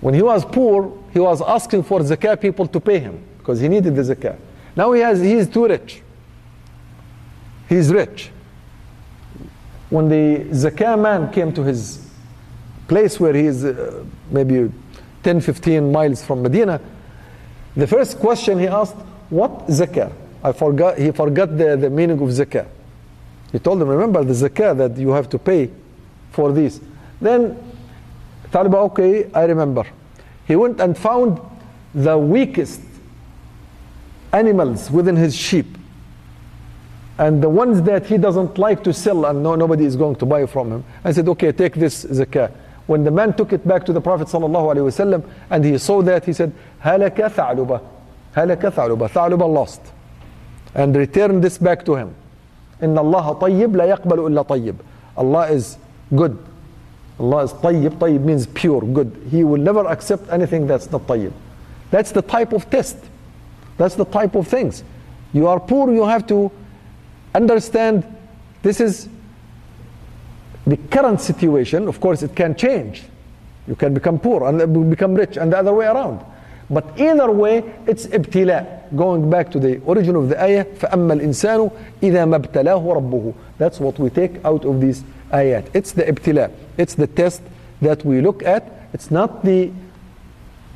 [0.00, 3.66] When he was poor, he was asking for zakah people to pay him because he
[3.66, 4.38] needed the zakah.
[4.76, 6.02] Now he has he is too rich.
[7.68, 8.30] He's rich.
[9.94, 12.04] When the zakah man came to his
[12.88, 14.68] place where he is uh, maybe
[15.22, 16.80] 10 15 miles from Medina,
[17.76, 18.96] the first question he asked,
[19.30, 20.12] What zakah?
[20.42, 22.66] I forgot he forgot the, the meaning of zakah.
[23.52, 25.70] He told him, Remember the zakah that you have to pay
[26.32, 26.80] for this.
[27.20, 27.56] Then
[28.50, 29.86] Tha'luba, okay, I remember.
[30.48, 31.38] He went and found
[31.94, 32.80] the weakest
[34.32, 35.78] animals within his sheep
[37.18, 40.26] and the ones that he doesn't like to sell and no, nobody is going to
[40.26, 40.84] buy from him.
[41.04, 42.50] I said, okay, take this zakah.
[42.86, 46.32] When the man took it back to the Prophet wasallam and he saw that, he
[46.32, 46.52] said,
[46.82, 47.80] halaka tha'luba,
[48.34, 49.80] halaka tha'luba, tha'luba lost,
[50.74, 52.14] and returned this back to him.
[52.82, 54.76] Inna Allah tayyib la yaqbalu illa tayyib.
[55.16, 55.78] Allah is
[56.14, 56.36] good.
[57.20, 57.90] Allah is tayyib.
[57.98, 59.28] Tayyib means pure, good.
[59.30, 61.32] He will never accept anything that's not tayyib.
[61.90, 62.98] That's the type of test.
[63.76, 64.82] That's the type of things.
[65.32, 66.50] You are poor, you have to
[67.33, 68.03] understand
[68.61, 69.09] this is
[70.65, 71.87] the current situation.
[71.87, 73.03] Of course, it can change.
[73.67, 76.25] You can become poor and become rich, and the other way around.
[76.69, 78.95] But either way, it's ibtila.
[78.95, 81.71] Going back to the origin of the ayah, فَأَمَّا الْإِنسَانُ
[82.01, 85.69] إِذَا مَا ابْتَلَاهُ رَبُّهُ That's what we take out of these ayat.
[85.73, 86.51] It's the ibtila.
[86.77, 87.41] It's the test
[87.81, 88.71] that we look at.
[88.93, 89.71] It's not the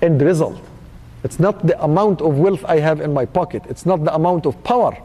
[0.01, 0.61] end result.
[1.24, 3.64] It's not the amount of wealth I have in my pocket.
[3.70, 4.95] It's not the amount of power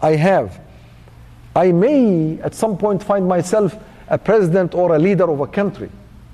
[0.00, 0.60] I have.
[1.59, 3.75] I may at some point find myself
[4.07, 5.89] a president or a leader of a country.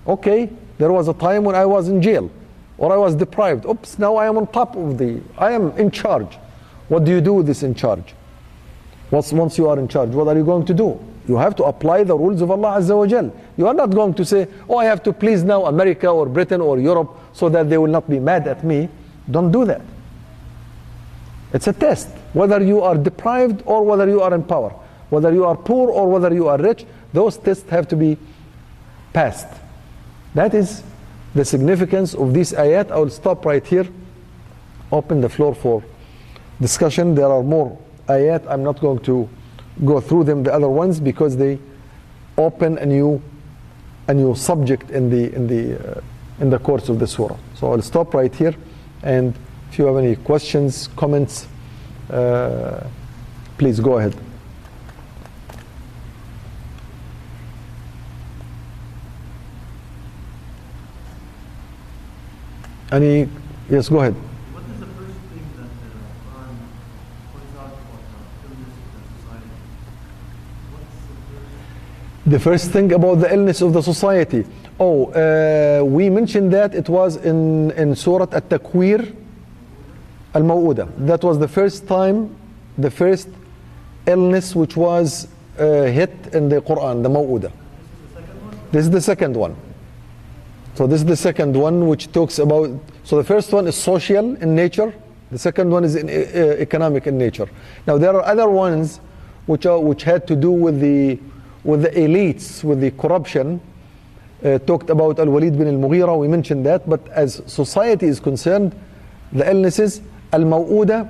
[0.06, 2.30] Okay, there was a time when I was in jail
[2.78, 3.66] or I was deprived.
[3.66, 6.38] Oops, now I am on top of the, I am in charge.
[6.90, 8.14] What do you do with this in charge?
[9.10, 11.00] Once, once you are in charge, what are you going to do?
[11.28, 13.34] You have to apply the rules of Allah Azza wa Jal.
[13.58, 16.62] You are not going to say, oh, I have to please now America or Britain
[16.62, 18.90] or Europe so that they will not be mad at me.
[19.32, 19.82] Don't do that.
[21.52, 22.10] It's a test.
[22.34, 24.76] Whether you are deprived or whether you are in power,
[25.10, 28.18] whether you are poor or whether you are rich, those tests have to be
[29.14, 29.48] passed.
[30.34, 30.84] That is
[31.34, 32.92] the significance of this ayat.
[32.92, 33.88] I will stop right here,
[34.92, 35.84] open the floor for
[36.60, 37.16] discussion.
[37.16, 37.78] There are more
[38.08, 38.46] ayat.
[38.50, 39.30] I'm not going to
[39.84, 41.60] go through them, the other ones, because they
[42.38, 43.22] open a new,
[44.08, 46.02] a new subject in the, in the, uh,
[46.40, 47.38] in the course of the surah.
[47.56, 48.56] So I'll stop right here
[49.04, 49.36] and
[49.76, 51.50] If you have any questions, comments,
[52.10, 52.88] uh,
[53.58, 54.16] please go ahead.
[62.92, 63.28] Any?
[63.70, 64.14] Yes, go ahead.
[64.14, 65.70] What is the first thing that
[66.30, 66.54] Quran
[67.34, 69.50] points out about the illness of the society?
[72.28, 72.40] The first?
[72.40, 74.46] The first thing about the illness of the society.
[74.80, 79.16] Oh, uh, we mentioned that it was in, in Surah At-Takwir
[80.36, 80.92] Al-Maw'uda.
[81.08, 82.36] That was the first time,
[82.78, 83.30] the first
[84.06, 85.28] illness which was
[85.58, 87.52] uh, hit in the Quran, the Maw'uda.
[88.72, 89.56] This is the second one.
[90.76, 92.70] So this is the second one which talks about,
[93.06, 94.94] so the first one is social in nature,
[95.32, 97.48] the second one is in, uh, economic in nature.
[97.88, 99.00] Now there are other ones
[99.46, 101.18] which, are, which had to do with the,
[101.64, 103.62] with the elites, with the corruption,
[104.44, 108.76] uh, talked about Al-Walid bin al-Mughira, we mentioned that, but as society is concerned,
[109.32, 110.02] the illnesses,
[110.34, 111.08] Al-Maw'uda,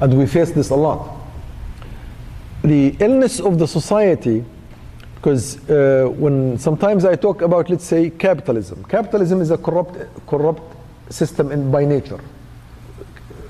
[0.00, 1.16] And we face this a lot.
[2.62, 4.44] The illness of the society,
[5.16, 8.84] because uh, when sometimes I talk about, let's say, capitalism.
[8.84, 9.96] Capitalism is a corrupt,
[10.26, 10.62] corrupt
[11.12, 12.20] system in, by nature,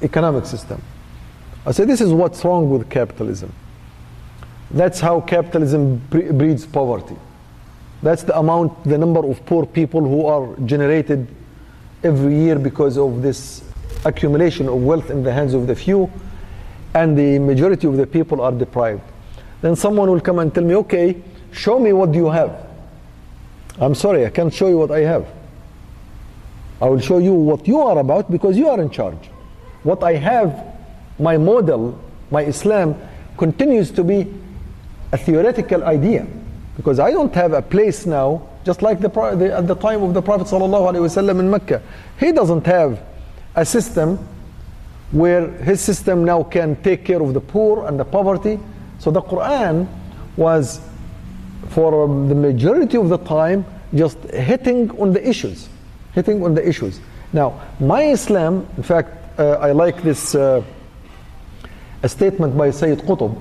[0.02, 0.80] economic system.
[1.66, 3.52] I say this is what's wrong with capitalism.
[4.70, 7.16] That's how capitalism breeds poverty.
[8.02, 11.28] That's the amount, the number of poor people who are generated
[12.02, 13.62] every year because of this
[14.06, 16.10] accumulation of wealth in the hands of the few,
[16.94, 19.02] and the majority of the people are deprived.
[19.60, 22.66] Then someone will come and tell me, okay, show me what you have.
[23.78, 25.26] I'm sorry, I can't show you what I have.
[26.80, 29.28] I will show you what you are about because you are in charge.
[29.82, 30.69] What I have,
[31.20, 31.98] my model,
[32.30, 32.96] my Islam,
[33.36, 34.32] continues to be
[35.12, 36.26] a theoretical idea
[36.76, 40.14] because I don't have a place now, just like the, the, at the time of
[40.14, 41.82] the Prophet ﷺ in Mecca.
[42.18, 43.02] He doesn't have
[43.54, 44.18] a system
[45.10, 48.58] where his system now can take care of the poor and the poverty.
[48.98, 49.88] So the Quran
[50.36, 50.80] was,
[51.68, 53.64] for the majority of the time,
[53.94, 55.68] just hitting on the issues,
[56.12, 57.00] hitting on the issues.
[57.32, 60.62] Now, my Islam, in fact, uh, I like this uh,
[62.02, 63.36] a statement by Sayyid Qutb.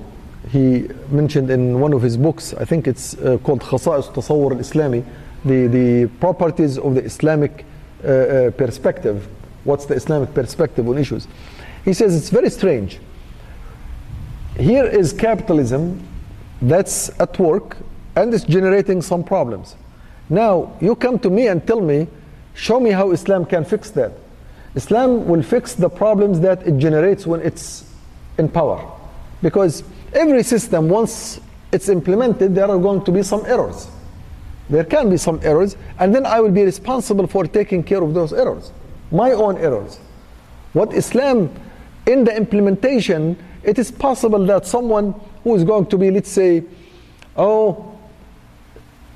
[0.50, 5.04] He mentioned in one of his books, I think it's uh, called Khasa'is Tasawwur al-Islami,
[5.44, 7.64] the, the properties of the Islamic
[8.04, 9.28] uh, uh, perspective.
[9.64, 11.28] What's the Islamic perspective on issues?
[11.84, 12.98] He says it's very strange.
[14.58, 16.06] Here is capitalism
[16.60, 17.76] that's at work
[18.16, 19.76] and it's generating some problems.
[20.28, 22.08] Now, you come to me and tell me,
[22.54, 24.12] show me how Islam can fix that.
[24.74, 27.89] Islam will fix the problems that it generates when it's
[28.40, 28.90] in power.
[29.42, 31.40] Because every system, once
[31.72, 33.88] it's implemented, there are going to be some errors.
[34.68, 38.14] There can be some errors, and then I will be responsible for taking care of
[38.14, 38.72] those errors,
[39.10, 39.98] my own errors.
[40.72, 41.50] What Islam,
[42.06, 46.62] in the implementation, it is possible that someone who is going to be, let's say,
[47.36, 47.98] oh,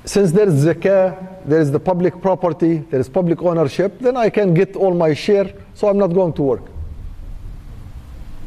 [0.03, 4.29] since there is zakah, there is the public property, there is public ownership, then I
[4.29, 6.63] can get all my share, so I'm not going to work.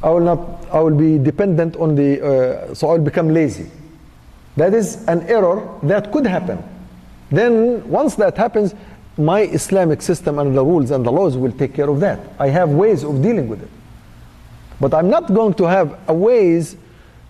[0.02, 2.24] I will not, I will be dependent on the,
[2.70, 3.70] uh, so I'll become lazy.
[4.56, 6.62] That is an error that could happen.
[7.30, 8.74] Then once that happens,
[9.16, 12.20] my Islamic system and the rules and the laws will take care of that.
[12.38, 13.70] I have ways of dealing with it.
[14.80, 16.76] But I'm not going to have a ways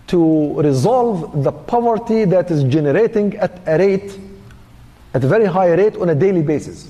[0.07, 4.19] to resolve the poverty that is generating at a rate,
[5.13, 6.89] at a very high rate on a daily basis.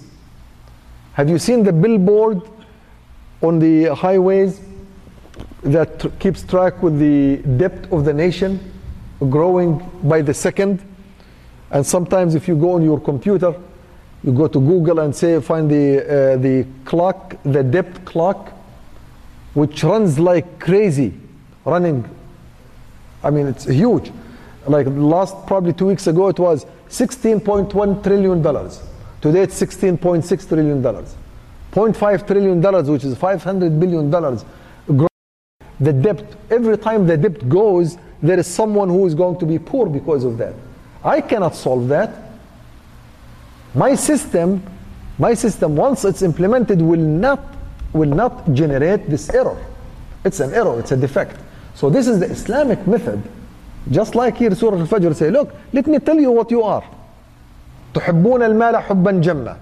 [1.13, 2.41] Have you seen the billboard
[3.41, 4.61] on the highways
[5.63, 8.59] that tr- keeps track with the depth of the nation
[9.29, 10.81] growing by the second?
[11.71, 13.53] And sometimes if you go on your computer,
[14.23, 18.51] you go to Google and say find the uh, the clock, the depth clock,
[19.53, 21.13] which runs like crazy,
[21.65, 22.03] running.
[23.23, 24.11] I mean, it's huge.
[24.67, 28.81] Like last probably two weeks ago, it was 16.1 trillion dollars.
[29.21, 31.15] Today it's 16.6 trillion dollars.
[31.71, 34.43] 0.5 trillion dollars, which is 500 billion dollars
[35.80, 36.36] The depth.
[36.50, 40.24] Every time the depth goes, there is someone who is going to be poor because
[40.24, 40.54] of that.
[41.02, 42.14] I cannot solve that.
[43.74, 44.62] My system,
[45.18, 47.40] my system, once it's implemented, will not
[47.92, 49.56] will not generate this error.
[50.24, 50.78] It's an error.
[50.80, 51.36] It's a defect.
[51.74, 53.22] So this is the Islamic method.
[53.90, 56.84] Just like here Surah Al-Fajr say, look, let me tell you what you are.
[57.94, 59.56] تحبون المال حبا جما.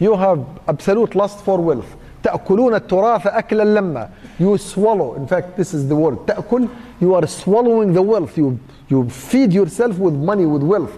[0.00, 1.96] You have absolute lust for wealth.
[2.23, 4.09] تأكلون التراث أكلا لما.
[4.39, 5.15] You swallow.
[5.15, 6.17] In fact, this is the word.
[6.25, 6.69] تأكل.
[7.01, 8.37] You are swallowing the wealth.
[8.37, 8.59] You,
[8.89, 10.97] you feed yourself with money, with wealth.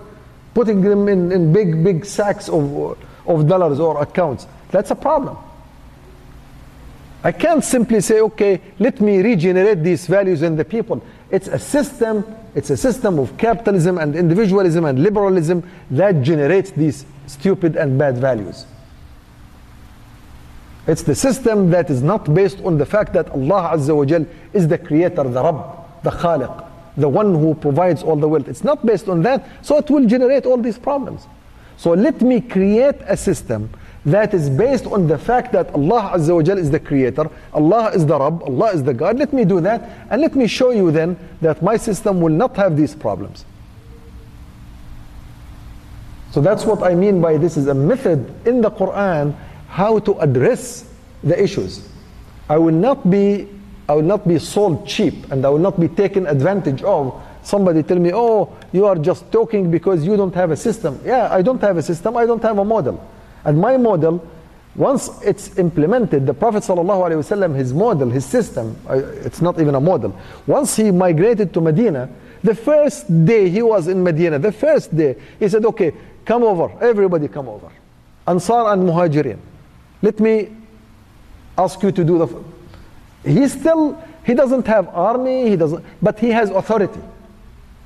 [0.54, 2.98] Putting them in, in big, big sacks of,
[3.28, 4.48] of dollars or accounts.
[4.72, 5.38] That's a problem.
[7.24, 11.04] I can't simply say, okay, let me regenerate these values in the people.
[11.30, 17.06] It's a system, it's a system of capitalism and individualism and liberalism that generates these
[17.28, 18.66] stupid and bad values.
[20.92, 24.26] It's the system that is not based on the fact that Allah Azza wa Jal
[24.52, 26.66] is the creator, the Rabb, the Khaliq,
[26.98, 28.50] the one who provides all the wealth.
[28.50, 31.28] It's not based on that, so it will generate all these problems.
[31.78, 33.70] So let me create a system
[34.06, 37.92] that is based on the fact that Allah Azza wa Jal is the creator, Allah
[37.96, 39.18] is the Rabb, Allah is the God.
[39.18, 42.58] Let me do that, and let me show you then that my system will not
[42.58, 43.46] have these problems.
[46.32, 49.36] So that's what I mean by this is a method in the Quran
[49.72, 50.86] how to address
[51.24, 51.88] the issues.
[52.50, 53.48] I will not be
[53.90, 57.20] I will not be sold cheap and I will not be taken advantage of.
[57.44, 61.28] Somebody tell me, "Oh, you are just talking because you don't have a system." Yeah,
[61.32, 62.16] I don't have a system.
[62.16, 63.04] I don't have a model.
[63.44, 64.22] And my model
[64.76, 70.16] once it's implemented, the Prophet ﷺ, his model, his system, it's not even a model.
[70.48, 72.10] Once he migrated to Medina,
[72.42, 75.92] the first day he was in Medina, the first day, he said, okay,
[76.24, 77.70] come over, everybody come over.
[78.26, 79.40] Ansar and Muhajirin.
[80.02, 80.56] Let me
[81.58, 82.44] ask you to do the.
[83.30, 87.02] He still, he doesn't have army, he doesn't, but he has authority.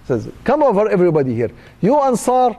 [0.07, 1.51] Says, come over, everybody here.
[1.81, 2.57] You Ansar,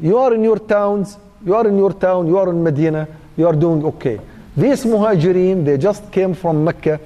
[0.00, 3.46] you are in your towns, you are in your town, you are in Medina, you
[3.46, 4.20] are doing okay.
[4.56, 7.00] These Muhajirin, they just came from Mecca,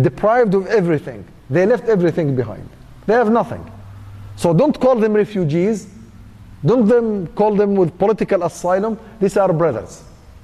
[0.00, 1.24] deprived of everything.
[1.50, 2.68] They left everything behind.
[3.06, 3.70] They have nothing.
[4.36, 5.88] So don't call them refugees.
[6.64, 8.98] Don't them call them with political asylum.
[9.20, 10.02] These are brothers.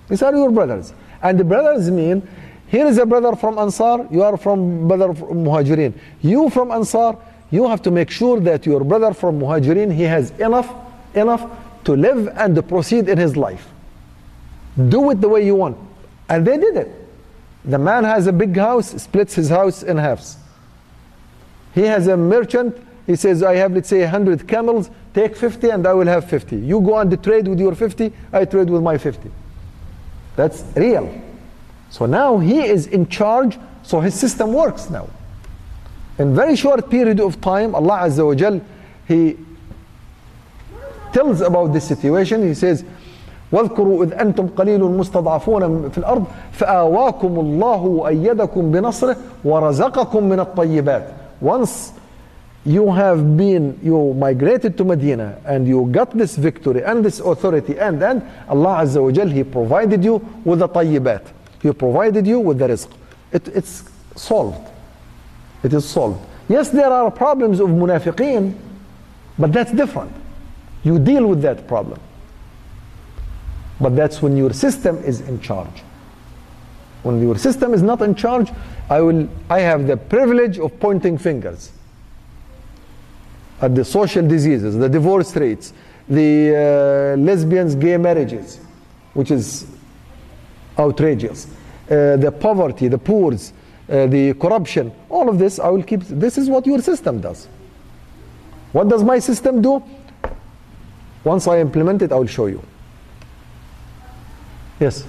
[0.08, 0.92] These are your brothers.
[1.22, 2.26] And the brothers mean,
[2.68, 5.94] here is a brother from Ansar, you are from brother from Muhajirin.
[6.20, 7.16] You from Ansar,
[7.50, 10.74] you have to make sure that your brother from Muhajirin, he has enough,
[11.14, 11.48] enough
[11.84, 13.68] to live and to proceed in his life.
[14.88, 15.78] Do it the way you want.
[16.28, 16.90] And they did it.
[17.64, 20.36] The man has a big house, splits his house in halves.
[21.74, 22.76] He has a merchant,
[23.06, 26.56] he says, I have, let's say, 100 camels, take 50 and I will have 50.
[26.56, 29.30] You go and trade with your 50, I trade with my 50.
[30.36, 31.12] That's real.
[31.90, 35.08] So now he is in charge, so his system works now.
[36.18, 38.60] In very short period of time, Allah Azza wa Jal,
[39.06, 39.36] He
[41.12, 42.46] tells about this situation.
[42.46, 42.84] He says,
[43.52, 51.08] واذكروا إذ أنتم قليل مستضعفون في الأرض فآواكم الله وأيدكم بنصره ورزقكم من الطيبات.
[51.40, 51.92] Once
[52.64, 57.78] you have been, you migrated to Medina and you got this victory and this authority
[57.78, 61.26] and, and Allah Azza wa Jal, He provided you with the tayyibat.
[61.60, 62.90] He provided you with the rizq.
[63.32, 63.84] It, it's
[64.16, 64.70] solved.
[65.62, 66.24] It is solved.
[66.48, 68.54] Yes, there are problems of munafiqeen,
[69.38, 70.12] but that's different.
[70.84, 72.00] You deal with that problem.
[73.80, 75.82] But that's when your system is in charge.
[77.02, 78.50] When your system is not in charge,
[78.88, 81.72] I, will, I have the privilege of pointing fingers
[83.60, 85.72] at the social diseases, the divorce rates,
[86.08, 88.60] the uh, lesbians gay marriages,
[89.14, 89.66] which is
[90.78, 91.46] outrageous,
[91.90, 96.38] uh, the poverty, the poor, uh, the corruption, all of this I will keep this
[96.38, 97.48] is what your system does.
[98.72, 99.82] What does my system do?
[101.22, 102.62] Once I implement it, I will show you.
[104.80, 105.06] Yes.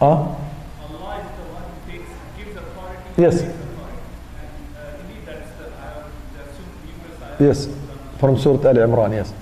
[0.00, 0.06] Ah?
[0.06, 3.10] Allah is the one who takes, gives authority.
[3.16, 3.34] Yes.
[3.42, 3.58] authority.
[4.40, 7.66] And uh, indeed, that's the, I would assume numerous ayahs.
[7.68, 8.18] Yes.
[8.18, 9.32] From Surah Al Imran, yes.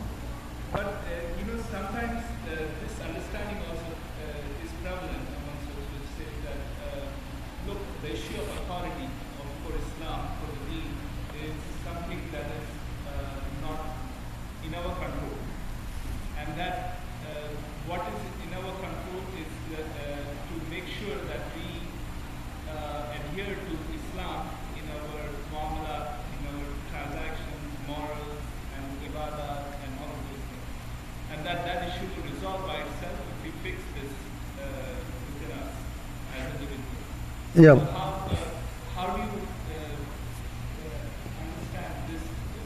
[37.70, 37.78] Uh,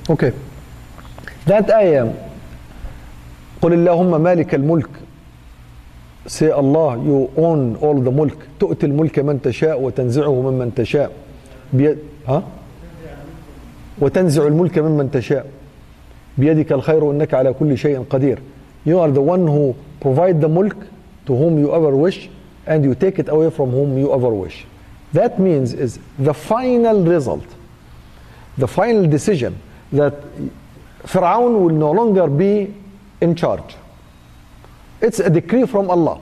[0.08, 0.32] Okay.
[1.46, 2.14] That ayah,
[3.62, 4.88] قل اللهم مالك الملك
[6.26, 11.10] say Allah you own all the mulk تؤتي الملك من تشاء وتنزعه ممن تشاء
[11.72, 12.42] بيد ها
[13.98, 15.46] وتنزع الملك ممن تشاء
[16.38, 18.38] بيدك الخير انك على كل شيء قدير
[18.86, 20.76] you are the one who provide the mulk
[21.26, 22.28] to whom you ever wish
[22.66, 24.66] and you take it away from whom you ever wish
[25.18, 27.46] that means is the final result
[28.58, 29.58] the final decision
[29.92, 30.14] that
[31.04, 32.74] Pharaoh will no longer be
[33.20, 33.76] in charge
[35.00, 36.20] it's a decree from Allah.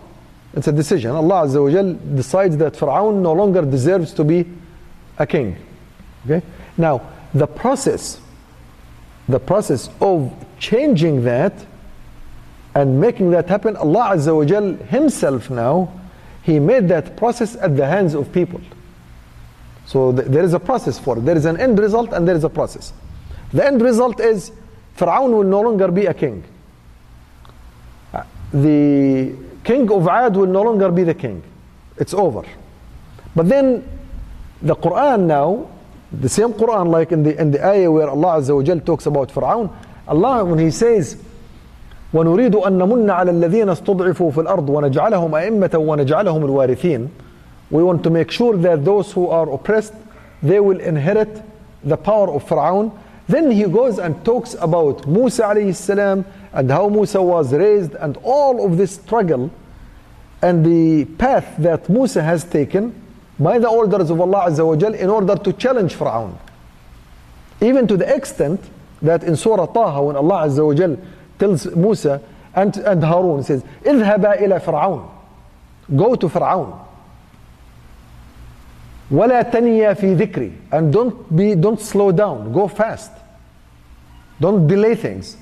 [0.55, 1.11] It's a decision.
[1.13, 4.47] Allah Azza wa Jal decides that Pharaoh no longer deserves to be
[5.19, 5.57] a king.
[6.25, 6.45] Okay?
[6.77, 8.21] Now, the process,
[9.29, 11.53] the process of changing that
[12.75, 15.93] and making that happen, Allah Azza wa Jal Himself now,
[16.43, 18.61] He made that process at the hands of people.
[19.87, 21.25] So th- there is a process for it.
[21.25, 22.93] There is an end result and there is a process.
[23.53, 24.53] The end result is
[24.95, 26.45] Pharaoh will no longer be a king
[28.55, 31.43] the king of Ad will no longer be the king.
[31.99, 32.43] It's over.
[33.35, 33.87] But then
[34.63, 35.69] the Quran now,
[36.13, 39.07] the same Quran like in the in the ayah where Allah Azza wa Jal talks
[39.07, 39.71] about Fir'aun,
[40.07, 41.17] Allah when he says
[42.15, 47.09] ونريد أن نمن على الذين استضعفوا في الأرض ونجعلهم أئمة ونجعلهم الوارثين
[47.70, 49.94] We want to make sure that those who are oppressed
[50.42, 51.42] they will inherit
[51.84, 52.92] the power of Fir'aun
[53.30, 58.18] then he goes and talks about Musa alayhi salam and how Musa was raised and
[58.24, 59.52] all of this struggle
[60.42, 63.00] and the path that Musa has taken
[63.40, 66.36] by the orders of Allah Azza wa Jal in order to challenge Fir'aun.
[67.62, 68.62] Even to the extent
[69.04, 70.98] that in Surah Taha when Allah Azza wa Jal
[71.38, 72.22] tells Musa
[72.56, 75.08] and, and Harun says, اذهبا إلى فرعون
[75.96, 76.86] Go to Fir'aun.
[79.12, 83.12] ولا تنيا في ذكري and don't be don't slow down go fast
[84.40, 85.36] don't delay things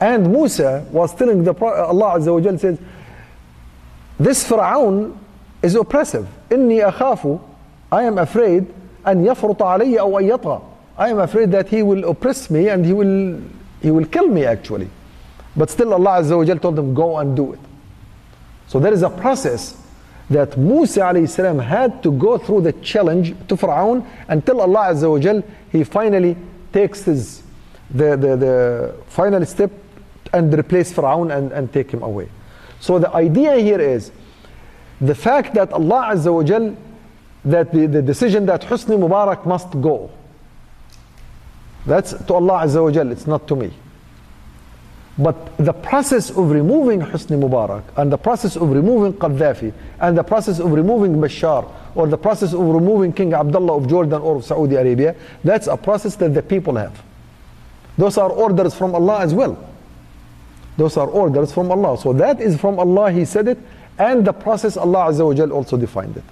[0.00, 2.78] and Musa was telling the Pro- Allah Azza wa Jal says
[4.18, 5.16] this Fir'aun
[5.62, 7.40] is oppressive إني أخاف
[7.92, 8.66] I am afraid
[9.06, 10.60] أن يفرط علي أو أن يطغى
[10.98, 13.40] I am afraid that he will oppress me and he will
[13.80, 14.88] he will kill me actually
[15.56, 17.60] but still Allah Azza wa Jal told him go and do it
[18.68, 19.76] so there is a process
[20.29, 25.83] that Musa salam had to go through the challenge to Fir'aun until Allah Azza he
[25.83, 26.35] finally
[26.73, 27.43] takes his,
[27.89, 29.71] the, the, the final step
[30.33, 32.29] and replace Fir'aun and, and take him away.
[32.79, 34.11] So the idea here is
[34.99, 36.75] the fact that Allah Azza
[37.45, 40.11] that the, the decision that Husni Mubarak must go.
[41.85, 43.71] That's to Allah Azza it's not to me.
[45.19, 50.23] But the process of removing Husni Mubarak and the process of removing Qaddafi and the
[50.23, 54.45] process of removing Bashar or the process of removing King Abdullah of Jordan or of
[54.45, 57.01] Saudi Arabia, that's a process that the people have.
[57.97, 59.57] Those are orders from Allah as well.
[60.77, 61.97] Those are orders from Allah.
[61.97, 63.57] So that is from Allah, He said it,
[63.97, 66.23] and the process Allah Azza wa also defined it.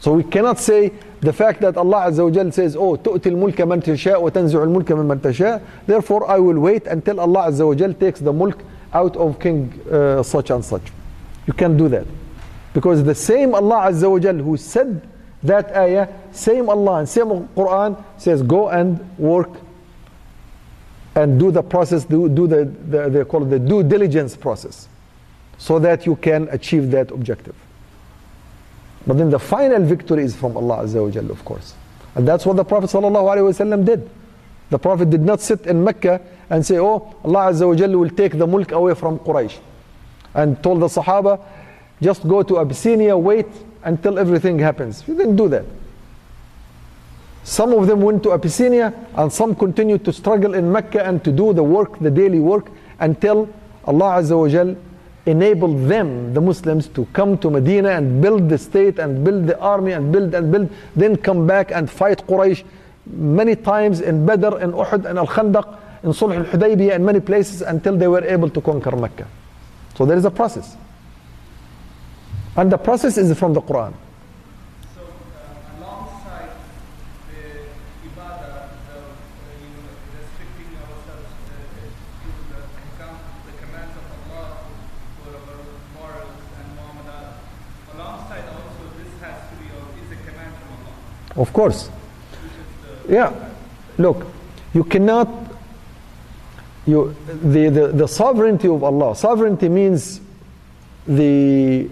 [0.00, 3.60] So we cannot say the fact that Allah Azza wa Jal says, Oh, تؤتي الملك
[3.60, 5.62] من تشاء وتنزع الملك ممن تشاء.
[5.86, 9.72] Therefore, I will wait until Allah Azza wa Jal takes the mulk out of King
[9.90, 10.82] uh, such and such.
[11.46, 12.06] You can't do that.
[12.74, 15.08] Because the same Allah Azza wa Jal who said
[15.42, 19.50] that ayah, same Allah and same Quran says, Go and work
[21.14, 24.88] and do the process, do, do the, the, they call it the due diligence process,
[25.58, 27.54] so that you can achieve that objective.
[29.07, 31.73] But then the final victory is from Allah Azza wa Jalla, of course.
[32.15, 34.09] And that's what the Prophet ﷺ did.
[34.69, 38.09] The Prophet did not sit in Mecca and say, Oh, Allah Azza wa Jalla will
[38.09, 39.57] take the mulk away from Quraysh.
[40.33, 41.41] And told the Sahaba,
[42.01, 43.47] just go to Abyssinia, wait
[43.83, 45.01] until everything happens.
[45.01, 45.65] He didn't do that.
[47.43, 51.31] Some of them went to Abyssinia and some continued to struggle in Mecca and to
[51.31, 52.69] do the work, the daily work,
[52.99, 53.49] until
[53.85, 54.75] Allah Azza wa Jalla
[55.29, 59.59] enabled them, the Muslims, to come to Medina and build the state and build the
[59.59, 62.63] army and build and build, then come back and fight Quraysh
[63.05, 67.19] many times in Badr, in Uhud, in Al Khandaq, in Sulh al Hudaybiyah, in many
[67.19, 69.27] places until they were able to conquer Mecca.
[69.95, 70.77] So there is a process.
[72.55, 73.93] And the process is from the Quran.
[74.95, 76.49] So, uh, alongside
[77.31, 77.71] the
[78.07, 81.55] ibadah, the, uh, you know, restricting ourselves uh,
[82.19, 84.59] to the, account, the commands of Allah
[85.23, 85.61] for our
[85.95, 87.39] morals and muamalat,
[87.95, 90.95] alongside also this has to be or is a command from Allah.
[91.39, 91.89] Of course.
[93.07, 93.33] Yeah.
[93.97, 94.27] Look,
[94.73, 95.29] you cannot
[96.85, 99.15] you the, the, the sovereignty of Allah.
[99.15, 100.21] Sovereignty means
[101.07, 101.89] the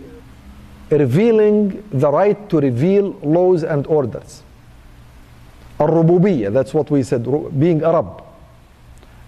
[0.90, 4.44] revealing the right to reveal laws and orders.
[5.80, 7.24] Ar-Rububiyyah, that's what we said,
[7.60, 8.24] being Arab,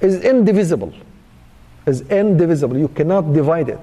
[0.01, 0.93] is indivisible.
[1.85, 2.77] Is indivisible.
[2.77, 3.79] You cannot divide it.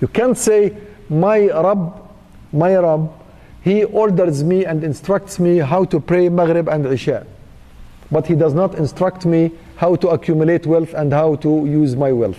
[0.00, 0.76] You can't say,
[1.08, 2.10] my Rabb,
[2.52, 3.12] my Rabb,
[3.62, 7.26] he orders me and instructs me how to pray Maghrib and Isha.
[8.10, 12.12] But he does not instruct me how to accumulate wealth and how to use my
[12.12, 12.38] wealth.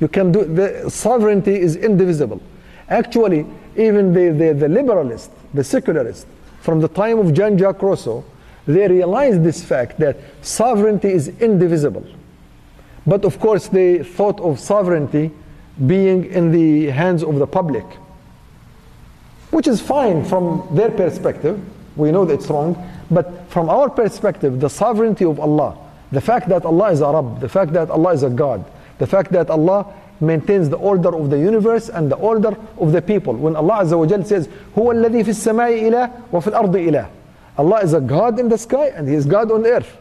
[0.00, 2.40] You can do, the sovereignty is indivisible.
[2.88, 3.46] Actually,
[3.76, 6.26] even the, the, the liberalist, the secularist,
[6.60, 8.24] from the time of Jean Jacques Rousseau,
[8.66, 12.06] they realized this fact that sovereignty is indivisible.
[13.06, 15.30] But of course, they thought of sovereignty
[15.86, 17.84] being in the hands of the public,
[19.51, 21.63] which is fine from their perspective.
[21.95, 22.75] We know that it's wrong.
[23.09, 25.77] But from our perspective, the sovereignty of Allah,
[26.11, 28.65] the fact that Allah is a Rabb, the fact that Allah is a God,
[28.97, 33.01] the fact that Allah maintains the order of the universe and the order of the
[33.01, 33.33] people.
[33.33, 34.47] When Allah Azza wa Jal says,
[34.77, 37.07] هو الذي في السماء إله وفي الأرض إله.
[37.57, 39.97] Allah is a God in the sky and He is God on earth.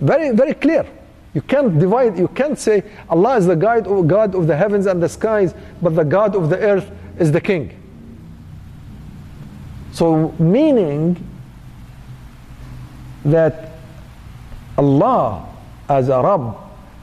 [0.00, 0.86] Very, very clear.
[1.34, 4.86] You can't divide, you can't say Allah is the God of, God of the heavens
[4.86, 7.76] and the skies, but the God of the earth is the king.
[9.95, 11.15] So, meaning
[13.23, 13.69] that
[14.77, 15.47] Allah
[15.87, 16.57] as a Rabb,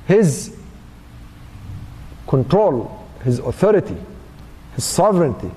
[0.06, 0.54] His
[2.26, 3.96] control, His authority,
[4.74, 5.50] His sovereignty,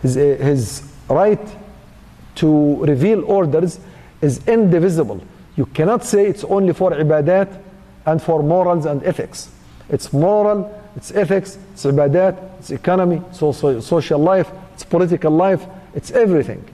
[0.00, 1.46] His, eh, his right
[2.36, 3.78] to reveal orders
[4.22, 5.20] is indivisible.
[5.56, 7.54] You cannot say it's only for ibadat
[8.06, 9.50] and for morals and ethics.
[9.90, 16.10] It's moral, it's ethics, it's ibadat, it's economy, so social life, it's political life, it's
[16.10, 16.64] everything.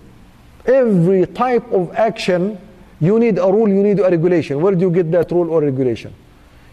[0.67, 2.59] Every type of action,
[3.01, 4.61] you need a rule, you need a regulation.
[4.61, 6.15] Where do you get that rule or regulation?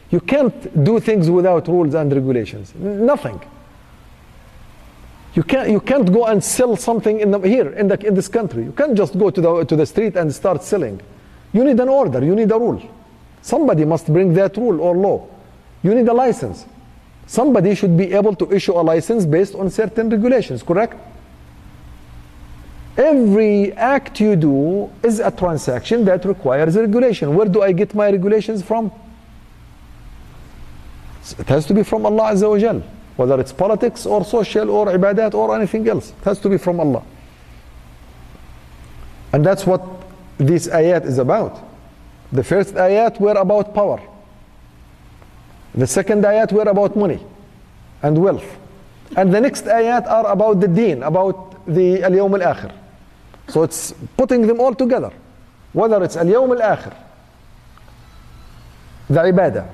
[0.10, 2.74] You can't do things without rules and regulations.
[2.76, 3.42] Nothing.
[5.34, 8.30] You can't, you can't go and sell something in the, here in, the, in this
[8.30, 8.64] country.
[8.64, 11.02] You can't just go to the, to the street and start selling.
[11.52, 12.82] You need an order, you need a rule.
[13.42, 15.28] Somebody must bring that rule or law.
[15.84, 16.66] You need a license.
[17.28, 20.96] Somebody should be able to issue a license based on certain regulations, correct?
[22.98, 27.36] Every act you do is a transaction that requires regulation.
[27.36, 28.92] Where do I get my regulations from?
[31.38, 32.82] It has to be from Allah Azza wa Jal.
[33.18, 36.14] Whether it's politics or social or ibadat or anything else.
[36.22, 37.04] It has to be from Allah.
[39.34, 39.82] And that's what
[40.38, 41.62] this ayat is about.
[42.32, 44.02] The first ayat were about power.
[45.74, 47.20] The second ayat were about money
[48.02, 48.58] and wealth.
[49.18, 52.85] And the next ayat are about the deen, about the al-yawm al-akhir.
[53.48, 55.12] So it's putting them all together.
[55.74, 56.96] Whether it's al-yawm al-akhir,
[59.10, 59.68] the ibadah,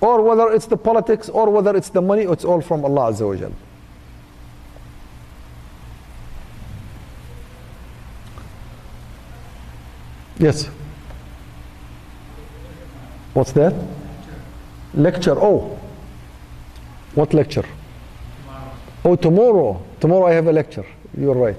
[0.00, 3.26] or whether it's the politics, or whether it's the money, it's all from Allah Azza
[3.26, 3.52] wa Jal.
[10.38, 10.70] Yes.
[13.34, 13.74] What's that?
[14.94, 15.36] Lecture.
[15.36, 15.78] Oh.
[17.14, 17.64] What lecture?
[19.04, 19.82] Oh, tomorrow.
[20.00, 20.86] Tomorrow I have a lecture.
[21.16, 21.56] You're right.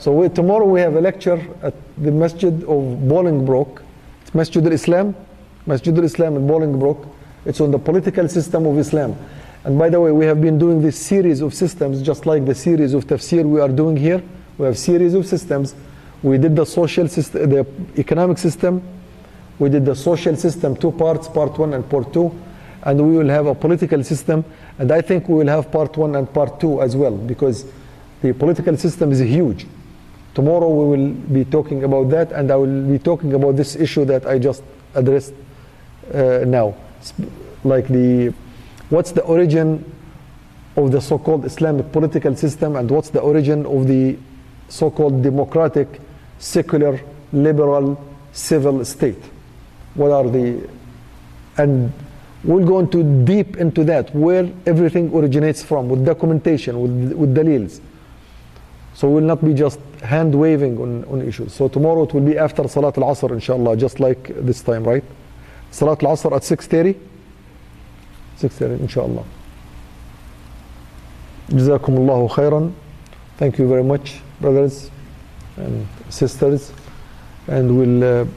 [0.00, 3.82] So we, tomorrow we have a lecture at the Masjid of Bolingbrook.
[4.22, 5.16] It's Masjid al-Islam.
[5.66, 7.08] Masjid al-Islam in Bolingbrook.
[7.44, 9.16] It's on the political system of Islam.
[9.64, 12.54] And by the way, we have been doing this series of systems, just like the
[12.54, 14.22] series of tafsir we are doing here.
[14.56, 15.74] We have series of systems.
[16.22, 17.66] We did the social system, the
[17.96, 18.82] economic system.
[19.58, 22.32] We did the social system, two parts, part one and part two.
[22.84, 24.44] And we will have a political system.
[24.78, 27.66] And I think we will have part one and part two as well, because
[28.22, 29.66] the political system is huge.
[30.38, 34.04] Tomorrow we will be talking about that, and I will be talking about this issue
[34.04, 34.62] that I just
[34.94, 35.34] addressed
[36.14, 36.76] uh, now.
[37.64, 38.32] Like the,
[38.88, 39.84] what's the origin
[40.76, 44.16] of the so-called Islamic political system, and what's the origin of the
[44.68, 46.00] so-called democratic,
[46.38, 47.00] secular,
[47.32, 48.00] liberal,
[48.30, 49.20] civil state?
[49.94, 50.70] What are the,
[51.56, 51.92] and
[52.44, 57.80] we'll go into deep into that, where everything originates from, with documentation, with, with dalils.
[58.94, 61.53] So we'll not be just hand waving on, on issues.
[61.53, 65.03] So tomorrow it will be after Salat al Asr, inshallah, just like this time, right?
[65.71, 66.95] Salat al Asr at 6.30?
[68.39, 69.23] 6.30, inshallah.
[71.49, 72.71] جزاكم الله خيرا.
[73.37, 74.89] Thank you very much, brothers
[75.57, 76.71] and sisters.
[77.47, 78.03] And we'll.
[78.03, 78.36] Uh,